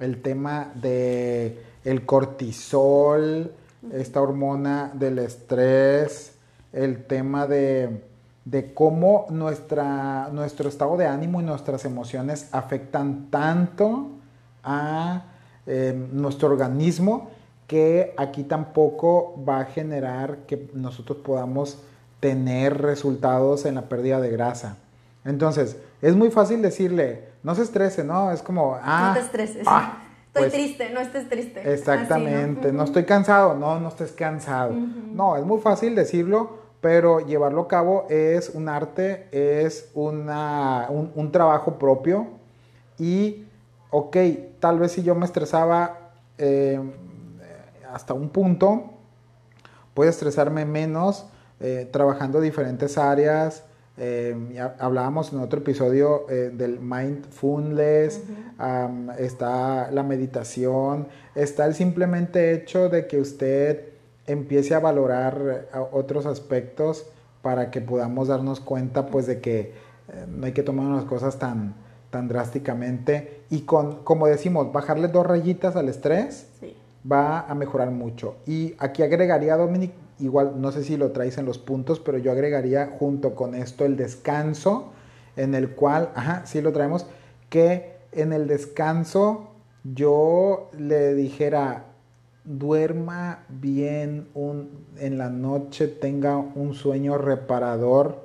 el 0.00 0.20
tema 0.22 0.72
de 0.74 1.62
el 1.84 2.04
cortisol, 2.04 3.52
esta 3.92 4.20
hormona 4.20 4.90
del 4.92 5.20
estrés, 5.20 6.32
el 6.72 7.04
tema 7.04 7.46
de, 7.46 8.00
cómo 8.74 9.26
nuestro 9.30 10.68
estado 10.68 10.96
de 10.96 11.06
ánimo 11.06 11.40
y 11.40 11.44
nuestras 11.44 11.84
emociones 11.84 12.48
afectan 12.50 13.30
tanto 13.30 14.08
a 14.64 15.26
em, 15.66 16.08
nuestro 16.12 16.48
organismo 16.48 17.30
que 17.68 18.14
aquí 18.16 18.42
tampoco 18.42 19.42
va 19.48 19.60
a 19.60 19.64
generar 19.66 20.38
que 20.46 20.70
nosotros 20.74 21.18
podamos 21.18 21.78
tener 22.18 22.82
resultados 22.82 23.64
en 23.64 23.76
la 23.76 23.82
pérdida 23.82 24.20
de 24.20 24.30
grasa. 24.30 24.76
Entonces, 25.24 25.76
es 26.02 26.14
muy 26.14 26.30
fácil 26.30 26.60
decirle, 26.60 27.28
no 27.42 27.54
se 27.54 27.62
estrese, 27.62 28.04
¿no? 28.04 28.30
Es 28.30 28.42
como, 28.42 28.78
ah. 28.80 29.08
No 29.08 29.14
te 29.14 29.20
estreses. 29.20 29.66
Ah, 29.66 30.02
estoy 30.26 30.42
pues 30.42 30.52
triste, 30.52 30.90
no 30.90 31.00
estés 31.00 31.28
triste. 31.28 31.72
Exactamente. 31.72 32.72
¿no? 32.72 32.84
estoy 32.84 33.04
cansado, 33.04 33.54
no, 33.54 33.80
no 33.80 33.88
estés 33.88 34.12
cansado. 34.12 34.72
No, 34.72 35.36
es 35.36 35.44
muy 35.44 35.60
fácil 35.60 35.94
decirlo, 35.94 36.58
pero 36.80 37.20
llevarlo 37.20 37.62
a 37.62 37.68
cabo 37.68 38.06
es 38.10 38.50
un 38.50 38.68
arte, 38.68 39.28
es 39.32 39.90
una, 39.94 40.88
un, 40.90 41.32
trabajo 41.32 41.78
propio. 41.78 42.26
Y, 42.98 43.46
ok, 43.90 44.16
tal 44.60 44.78
vez 44.78 44.92
si 44.92 45.02
yo 45.02 45.14
me 45.14 45.24
estresaba 45.24 46.10
eh, 46.36 46.78
hasta 47.90 48.12
un 48.12 48.28
punto, 48.28 48.90
puedo 49.94 50.10
estresarme 50.10 50.66
menos 50.66 51.26
eh, 51.60 51.88
trabajando 51.90 52.40
diferentes 52.40 52.98
áreas 52.98 53.64
eh, 53.96 54.34
hablábamos 54.80 55.32
en 55.32 55.38
otro 55.38 55.60
episodio 55.60 56.28
eh, 56.28 56.50
del 56.52 56.80
mindfulness, 56.80 58.22
está 59.18 59.90
la 59.92 60.02
meditación, 60.02 61.06
está 61.36 61.64
el 61.66 61.74
simplemente 61.74 62.54
hecho 62.54 62.88
de 62.88 63.06
que 63.06 63.20
usted 63.20 63.90
empiece 64.26 64.74
a 64.74 64.80
valorar 64.80 65.68
eh, 65.72 65.78
otros 65.92 66.26
aspectos 66.26 67.06
para 67.40 67.70
que 67.70 67.80
podamos 67.80 68.28
darnos 68.28 68.58
cuenta 68.58 69.06
pues 69.06 69.26
de 69.26 69.40
que 69.40 69.72
no 70.28 70.46
hay 70.46 70.52
que 70.52 70.62
tomar 70.62 70.86
unas 70.86 71.04
cosas 71.04 71.38
tan, 71.38 71.74
tan 72.10 72.26
drásticamente. 72.26 73.42
Y 73.50 73.60
con, 73.60 74.02
como 74.02 74.26
decimos, 74.26 74.72
bajarle 74.72 75.08
dos 75.08 75.26
rayitas 75.26 75.76
al 75.76 75.88
estrés 75.88 76.48
va 77.10 77.40
a 77.40 77.54
mejorar 77.54 77.90
mucho. 77.90 78.36
Y 78.46 78.74
aquí 78.78 79.02
agregaría, 79.02 79.56
Dominic, 79.56 79.92
igual 80.18 80.60
no 80.60 80.72
sé 80.72 80.84
si 80.84 80.96
lo 80.96 81.12
traes 81.12 81.38
en 81.38 81.46
los 81.46 81.58
puntos, 81.58 82.00
pero 82.00 82.18
yo 82.18 82.32
agregaría 82.32 82.86
junto 82.98 83.34
con 83.34 83.54
esto 83.54 83.84
el 83.84 83.96
descanso, 83.96 84.92
en 85.36 85.54
el 85.54 85.70
cual, 85.70 86.10
ajá, 86.14 86.46
sí 86.46 86.60
lo 86.60 86.72
traemos, 86.72 87.06
que 87.50 87.96
en 88.12 88.32
el 88.32 88.46
descanso 88.46 89.48
yo 89.82 90.70
le 90.78 91.14
dijera, 91.14 91.86
duerma 92.44 93.44
bien 93.48 94.28
un, 94.34 94.86
en 94.98 95.18
la 95.18 95.30
noche, 95.30 95.88
tenga 95.88 96.36
un 96.36 96.74
sueño 96.74 97.18
reparador, 97.18 98.24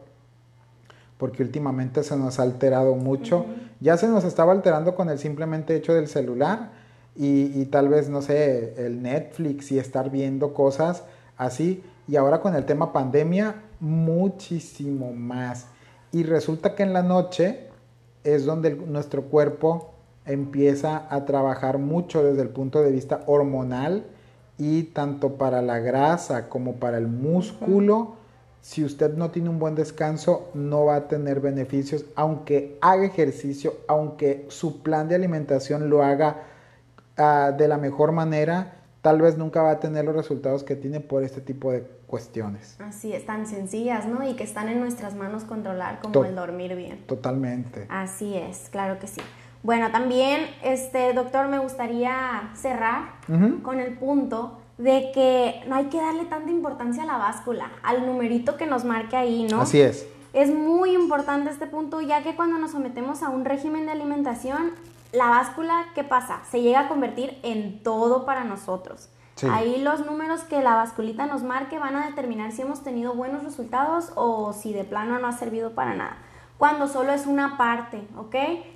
porque 1.17 1.43
últimamente 1.43 2.03
se 2.03 2.15
nos 2.15 2.39
ha 2.39 2.43
alterado 2.43 2.95
mucho. 2.95 3.45
Ya 3.81 3.97
se 3.97 4.07
nos 4.07 4.23
estaba 4.23 4.53
alterando 4.53 4.95
con 4.95 5.09
el 5.09 5.19
simplemente 5.19 5.75
hecho 5.75 5.93
del 5.93 6.07
celular 6.07 6.71
y, 7.15 7.59
y 7.59 7.65
tal 7.65 7.89
vez, 7.89 8.09
no 8.09 8.21
sé, 8.21 8.85
el 8.85 9.01
Netflix 9.01 9.71
y 9.71 9.79
estar 9.79 10.11
viendo 10.11 10.53
cosas 10.53 11.03
así. 11.39 11.83
Y 12.07 12.17
ahora 12.17 12.41
con 12.41 12.53
el 12.53 12.65
tema 12.65 12.93
pandemia, 12.93 13.55
muchísimo 13.79 15.11
más. 15.13 15.65
Y 16.11 16.23
resulta 16.23 16.75
que 16.75 16.83
en 16.83 16.93
la 16.93 17.01
noche 17.01 17.69
es 18.23 18.45
donde 18.45 18.75
nuestro 18.75 19.23
cuerpo 19.23 19.93
empieza 20.25 21.07
a 21.09 21.25
trabajar 21.25 21.79
mucho 21.79 22.23
desde 22.23 22.43
el 22.43 22.49
punto 22.49 22.81
de 22.81 22.91
vista 22.91 23.23
hormonal 23.25 24.05
y 24.59 24.83
tanto 24.83 25.37
para 25.37 25.61
la 25.61 25.79
grasa 25.79 26.49
como 26.49 26.75
para 26.75 26.97
el 26.97 27.07
músculo. 27.07 28.15
Si 28.61 28.83
usted 28.83 29.15
no 29.15 29.31
tiene 29.31 29.49
un 29.49 29.57
buen 29.57 29.75
descanso, 29.75 30.49
no 30.53 30.85
va 30.85 30.95
a 30.95 31.07
tener 31.07 31.39
beneficios, 31.39 32.05
aunque 32.15 32.77
haga 32.81 33.05
ejercicio, 33.05 33.73
aunque 33.87 34.45
su 34.49 34.81
plan 34.81 35.07
de 35.07 35.15
alimentación 35.15 35.89
lo 35.89 36.03
haga 36.03 36.43
ah, 37.15 37.53
de 37.57 37.67
la 37.69 37.77
mejor 37.77 38.11
manera, 38.11 38.78
tal 39.09 39.23
vez 39.23 39.39
nunca 39.39 39.63
va 39.63 39.71
a 39.71 39.79
tener 39.79 40.05
los 40.05 40.15
resultados 40.15 40.63
que 40.63 40.75
tiene 40.75 40.99
por 40.99 41.23
este 41.23 41.41
tipo 41.41 41.71
de 41.71 41.81
cuestiones. 42.05 42.77
Así 42.79 43.11
es, 43.11 43.25
tan 43.25 43.47
sencillas, 43.47 44.05
¿no? 44.05 44.21
Y 44.21 44.35
que 44.35 44.43
están 44.43 44.69
en 44.69 44.79
nuestras 44.79 45.15
manos 45.15 45.45
controlar 45.45 45.99
como 45.99 46.25
el 46.25 46.35
dormir 46.35 46.75
bien. 46.75 47.03
Totalmente. 47.07 47.87
Así 47.89 48.37
es, 48.37 48.69
claro 48.69 48.99
que 48.99 49.07
sí. 49.07 49.19
Bueno, 49.63 49.89
también, 49.89 50.41
este, 50.63 51.11
doctor, 51.13 51.47
me 51.47 51.57
gustaría 51.57 52.51
cerrar 52.53 53.13
con 53.63 53.79
el 53.79 53.97
punto 53.97 54.59
de 54.77 55.09
que 55.11 55.63
no 55.67 55.77
hay 55.77 55.85
que 55.85 55.97
darle 55.97 56.25
tanta 56.25 56.51
importancia 56.51 57.01
a 57.01 57.07
la 57.07 57.17
báscula, 57.17 57.71
al 57.81 58.05
numerito 58.05 58.57
que 58.57 58.67
nos 58.67 58.85
marque 58.85 59.17
ahí, 59.17 59.47
¿no? 59.49 59.61
Así 59.61 59.81
es. 59.81 60.07
Es 60.33 60.53
muy 60.53 60.93
importante 60.93 61.49
este 61.49 61.65
punto, 61.65 61.99
ya 62.01 62.21
que 62.21 62.35
cuando 62.35 62.59
nos 62.59 62.73
sometemos 62.73 63.23
a 63.23 63.29
un 63.29 63.43
régimen 63.43 63.87
de 63.87 63.91
alimentación, 63.91 64.73
la 65.11 65.29
báscula, 65.29 65.85
¿qué 65.95 66.03
pasa? 66.03 66.41
Se 66.49 66.61
llega 66.61 66.81
a 66.81 66.87
convertir 66.87 67.39
en 67.43 67.81
todo 67.83 68.25
para 68.25 68.43
nosotros. 68.43 69.09
Ahí 69.49 69.81
los 69.81 70.05
números 70.05 70.41
que 70.41 70.61
la 70.61 70.75
basculita 70.75 71.25
nos 71.25 71.43
marque 71.43 71.79
van 71.79 71.95
a 71.95 72.07
determinar 72.07 72.51
si 72.51 72.61
hemos 72.61 72.83
tenido 72.83 73.13
buenos 73.13 73.43
resultados 73.43 74.11
o 74.15 74.51
si 74.51 74.73
de 74.73 74.83
plano 74.83 75.17
no 75.17 75.27
ha 75.27 75.31
servido 75.31 75.71
para 75.71 75.93
nada. 75.93 76.17
Cuando 76.57 76.89
solo 76.89 77.13
es 77.13 77.25
una 77.25 77.57
parte, 77.57 78.05
¿ok? 78.17 78.35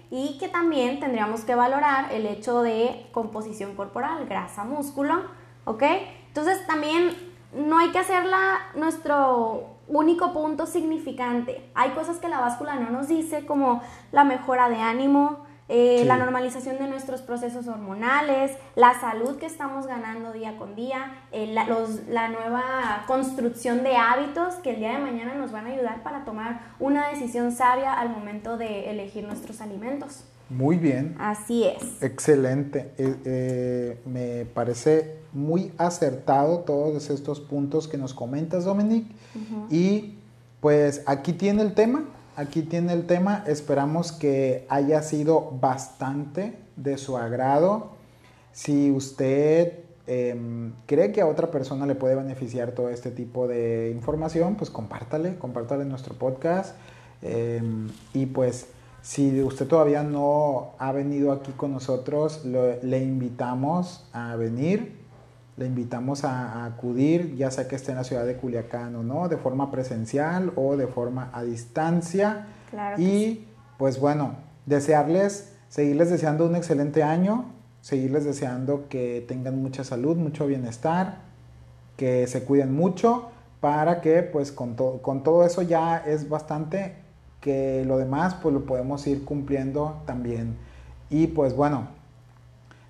Y 0.09 0.37
que 0.37 0.47
también 0.47 1.01
tendríamos 1.01 1.41
que 1.41 1.55
valorar 1.55 2.13
el 2.13 2.25
hecho 2.25 2.61
de 2.61 3.09
composición 3.11 3.75
corporal, 3.75 4.25
grasa, 4.25 4.63
músculo, 4.63 5.23
¿ok? 5.65 5.83
Entonces 6.27 6.65
también 6.65 7.13
no 7.53 7.77
hay 7.77 7.89
que 7.91 7.99
hacerla 7.99 8.59
nuestro 8.75 9.73
único 9.89 10.31
punto 10.31 10.65
significante. 10.65 11.69
Hay 11.75 11.91
cosas 11.91 12.19
que 12.19 12.29
la 12.29 12.39
báscula 12.39 12.75
no 12.75 12.89
nos 12.89 13.09
dice, 13.09 13.45
como 13.45 13.81
la 14.13 14.23
mejora 14.23 14.69
de 14.69 14.77
ánimo, 14.77 15.42
eh, 15.69 16.03
la 16.05 16.17
normalización 16.17 16.77
de 16.77 16.87
nuestros 16.87 17.21
procesos 17.21 17.67
hormonales, 17.67 18.51
la 18.75 18.99
salud 18.99 19.37
que 19.37 19.45
estamos 19.45 19.87
ganando 19.87 20.33
día 20.33 20.57
con 20.57 20.75
día, 20.75 21.23
eh, 21.31 21.47
la, 21.47 21.65
la, 22.09 22.27
nueva 22.27 23.05
construcción 23.07 23.83
de 23.83 23.95
hábitos 23.95 24.55
que 24.55 24.71
el 24.71 24.77
día 24.77 24.93
de 24.93 24.99
mañana 24.99 25.35
nos 25.35 25.53
van 25.53 25.67
a 25.67 25.69
ayudar 25.69 26.03
para 26.03 26.25
tomar 26.25 26.75
una 26.79 27.07
decisión 27.09 27.53
sabia 27.53 27.93
al 27.93 28.09
momento 28.09 28.57
de 28.57 28.89
elegir 28.89 29.23
nuestros 29.23 29.61
alimentos. 29.61 30.25
Muy 30.49 30.77
bien. 30.77 31.15
Así 31.17 31.63
es. 31.63 32.03
Excelente. 32.03 32.91
Eh, 32.97 34.01
me 34.05 34.45
parece 34.53 35.19
muy 35.31 35.71
acertado 35.77 36.59
todos 36.59 37.09
estos 37.09 37.39
puntos 37.39 37.87
que 37.87 37.97
nos 37.97 38.13
comentas, 38.13 38.65
Dominic. 38.65 39.05
Y 39.69 40.15
pues 40.59 41.03
aquí 41.07 41.33
tiene 41.33 41.61
el 41.61 41.73
tema 41.73 42.03
aquí 42.35 42.63
tiene 42.63 42.93
el 42.93 43.05
tema. 43.05 43.43
Esperamos 43.47 44.11
que 44.11 44.65
haya 44.69 45.01
sido 45.01 45.51
bastante 45.59 46.57
de 46.75 46.97
su 46.97 47.17
agrado. 47.17 47.91
Si 48.51 48.91
usted 48.91 49.79
em, 50.07 50.73
cree 50.85 51.11
que 51.11 51.21
a 51.21 51.27
otra 51.27 51.51
persona 51.51 51.85
le 51.85 51.95
puede 51.95 52.15
beneficiar 52.15 52.71
todo 52.71 52.89
este 52.89 53.11
tipo 53.11 53.47
de 53.47 53.91
información, 53.91 54.55
pues 54.55 54.69
compártale, 54.69 55.37
compártale 55.37 55.85
nuestro 55.85 56.15
podcast. 56.15 56.75
Em, 57.21 57.89
y 58.13 58.25
pues 58.25 58.67
si 59.01 59.41
usted 59.41 59.67
todavía 59.67 60.03
no 60.03 60.71
ha 60.79 60.91
venido 60.91 61.31
aquí 61.31 61.51
con 61.51 61.73
nosotros, 61.73 62.45
le 62.45 63.03
invitamos 63.03 64.05
a 64.13 64.35
venir 64.35 65.02
le 65.57 65.65
invitamos 65.65 66.23
a, 66.23 66.65
acudir, 66.65 67.35
ya 67.35 67.51
sea 67.51 67.67
que 67.67 67.75
esté 67.75 67.91
en 67.91 67.97
la 67.97 68.03
ciudad 68.03 68.25
de 68.25 68.35
Culiacán 68.35 68.95
o 68.95 69.03
no, 69.03 69.29
de 69.29 69.37
forma 69.37 69.71
presencial 69.71 70.51
o 70.55 70.75
de 70.77 70.87
forma 70.87 71.29
a 71.33 71.43
distancia. 71.43 72.47
y 72.97 73.45
pues 73.77 73.99
bueno, 73.99 74.35
desearles, 74.65 75.53
seguirles 75.69 76.09
deseando 76.09 76.45
un 76.45 76.55
excelente 76.55 77.03
año, 77.03 77.45
seguirles 77.81 78.25
deseando 78.25 78.87
que 78.89 79.23
tengan 79.27 79.61
mucha 79.61 79.83
salud, 79.83 80.15
mucho 80.15 80.47
bienestar, 80.47 81.19
que 81.97 82.25
se 82.27 82.43
cuiden 82.43 82.73
mucho 82.73 83.29
para 83.59 84.01
que 84.01 84.23
pues 84.23 84.51
con, 84.51 84.75
con 84.75 85.23
todo 85.23 85.45
eso 85.45 85.61
ya 85.61 85.97
es 85.97 86.27
bastante 86.29 86.95
que 87.41 87.83
lo 87.85 87.97
demás 87.97 88.35
pues 88.35 88.53
lo 88.53 88.65
podemos 88.65 89.05
ir 89.05 89.23
cumpliendo 89.25 90.01
también. 90.05 90.57
Y 91.09 91.27
pues 91.27 91.55
bueno, 91.55 91.87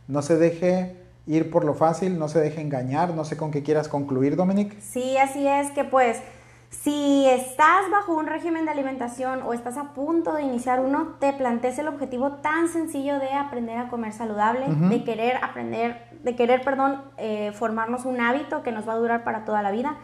no 0.08 0.22
se 0.22 0.38
deje 0.38 1.03
ir 1.26 1.50
por 1.50 1.64
lo 1.64 1.74
fácil, 1.74 2.20
no 2.20 2.28
se 2.28 2.40
deje 2.40 2.62
engañar, 2.62 3.14
no 3.14 3.26
sé 3.26 3.38
con 3.38 3.52
qué 3.52 3.64
quieras 3.64 3.88
concluir, 3.88 4.36
Dominic. 4.36 4.80
Sí, 4.80 5.18
así 5.18 5.48
es 5.48 5.72
que 5.72 5.84
pues 5.84 6.22
si 6.70 7.26
estás 7.30 7.90
bajo 7.92 8.14
un 8.14 8.26
régimen 8.26 8.66
de 8.66 8.72
alimentación 8.72 9.42
o 9.44 9.54
estás 9.54 9.78
a 9.78 9.94
punto 9.94 10.34
de 10.34 10.42
iniciar 10.42 10.80
uno, 10.80 11.16
te 11.20 11.32
plantees 11.32 11.78
el 11.80 11.88
objetivo 11.88 12.34
tan 12.34 12.68
sencillo 12.68 13.20
de 13.20 13.32
aprender 13.32 13.78
a 13.78 13.90
comer 13.90 14.12
saludable, 14.12 14.66
de 14.68 15.04
querer 15.04 15.38
aprender, 15.38 16.08
de 16.24 16.36
querer, 16.36 16.62
perdón, 16.64 17.02
eh, 17.18 17.52
formarnos 17.54 18.06
un 18.06 18.20
hábito 18.20 18.64
que 18.64 18.72
nos 18.72 18.88
va 18.88 18.94
a 18.94 18.98
durar 18.98 19.24
para 19.24 19.46
toda 19.46 19.62
la 19.62 19.72
vida. 19.72 19.98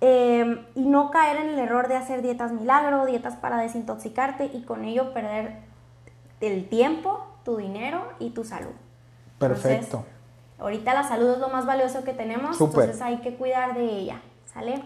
Em, 0.00 0.60
y 0.74 0.86
no 0.86 1.10
caer 1.10 1.36
en 1.38 1.48
el 1.48 1.58
error 1.58 1.88
de 1.88 1.96
hacer 1.96 2.22
dietas 2.22 2.52
milagro, 2.52 3.06
dietas 3.06 3.36
para 3.36 3.58
desintoxicarte 3.58 4.50
y 4.52 4.62
con 4.62 4.84
ello 4.84 5.12
perder 5.12 5.58
el 6.40 6.68
tiempo, 6.68 7.26
tu 7.44 7.56
dinero 7.56 8.02
y 8.18 8.30
tu 8.30 8.44
salud. 8.44 8.72
Perfecto. 9.38 10.04
Ahorita 10.64 10.94
la 10.94 11.06
salud 11.06 11.28
es 11.28 11.38
lo 11.38 11.50
más 11.50 11.66
valioso 11.66 12.04
que 12.04 12.14
tenemos, 12.14 12.58
entonces 12.58 13.02
hay 13.02 13.18
que 13.18 13.36
cuidar 13.36 13.74
de 13.74 13.84
ella, 13.84 14.22
¿sale? 14.50 14.82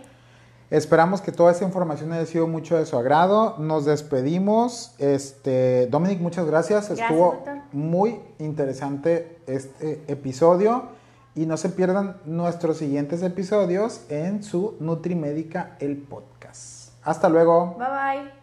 Esperamos 0.71 1.21
que 1.21 1.31
toda 1.31 1.53
esta 1.53 1.65
información 1.65 2.13
haya 2.13 2.27
sido 2.27 2.49
mucho 2.49 2.77
de 2.77 2.85
su 2.85 2.99
agrado. 2.99 3.55
Nos 3.59 3.85
despedimos. 3.85 4.97
Este, 4.99 5.87
Dominic, 5.87 6.19
muchas 6.19 6.47
gracias. 6.47 6.91
Estuvo 6.91 7.45
muy 7.71 8.21
interesante 8.41 9.39
este 9.47 10.03
episodio. 10.09 10.89
Y 11.37 11.47
no 11.47 11.57
se 11.57 11.69
pierdan 11.69 12.17
nuestros 12.25 12.79
siguientes 12.79 13.23
episodios 13.23 14.01
en 14.09 14.43
su 14.43 14.75
Nutrimédica, 14.81 15.77
el 15.79 15.97
podcast. 15.97 16.91
Hasta 17.05 17.29
luego. 17.29 17.77
Bye 17.79 17.87
bye. 17.89 18.38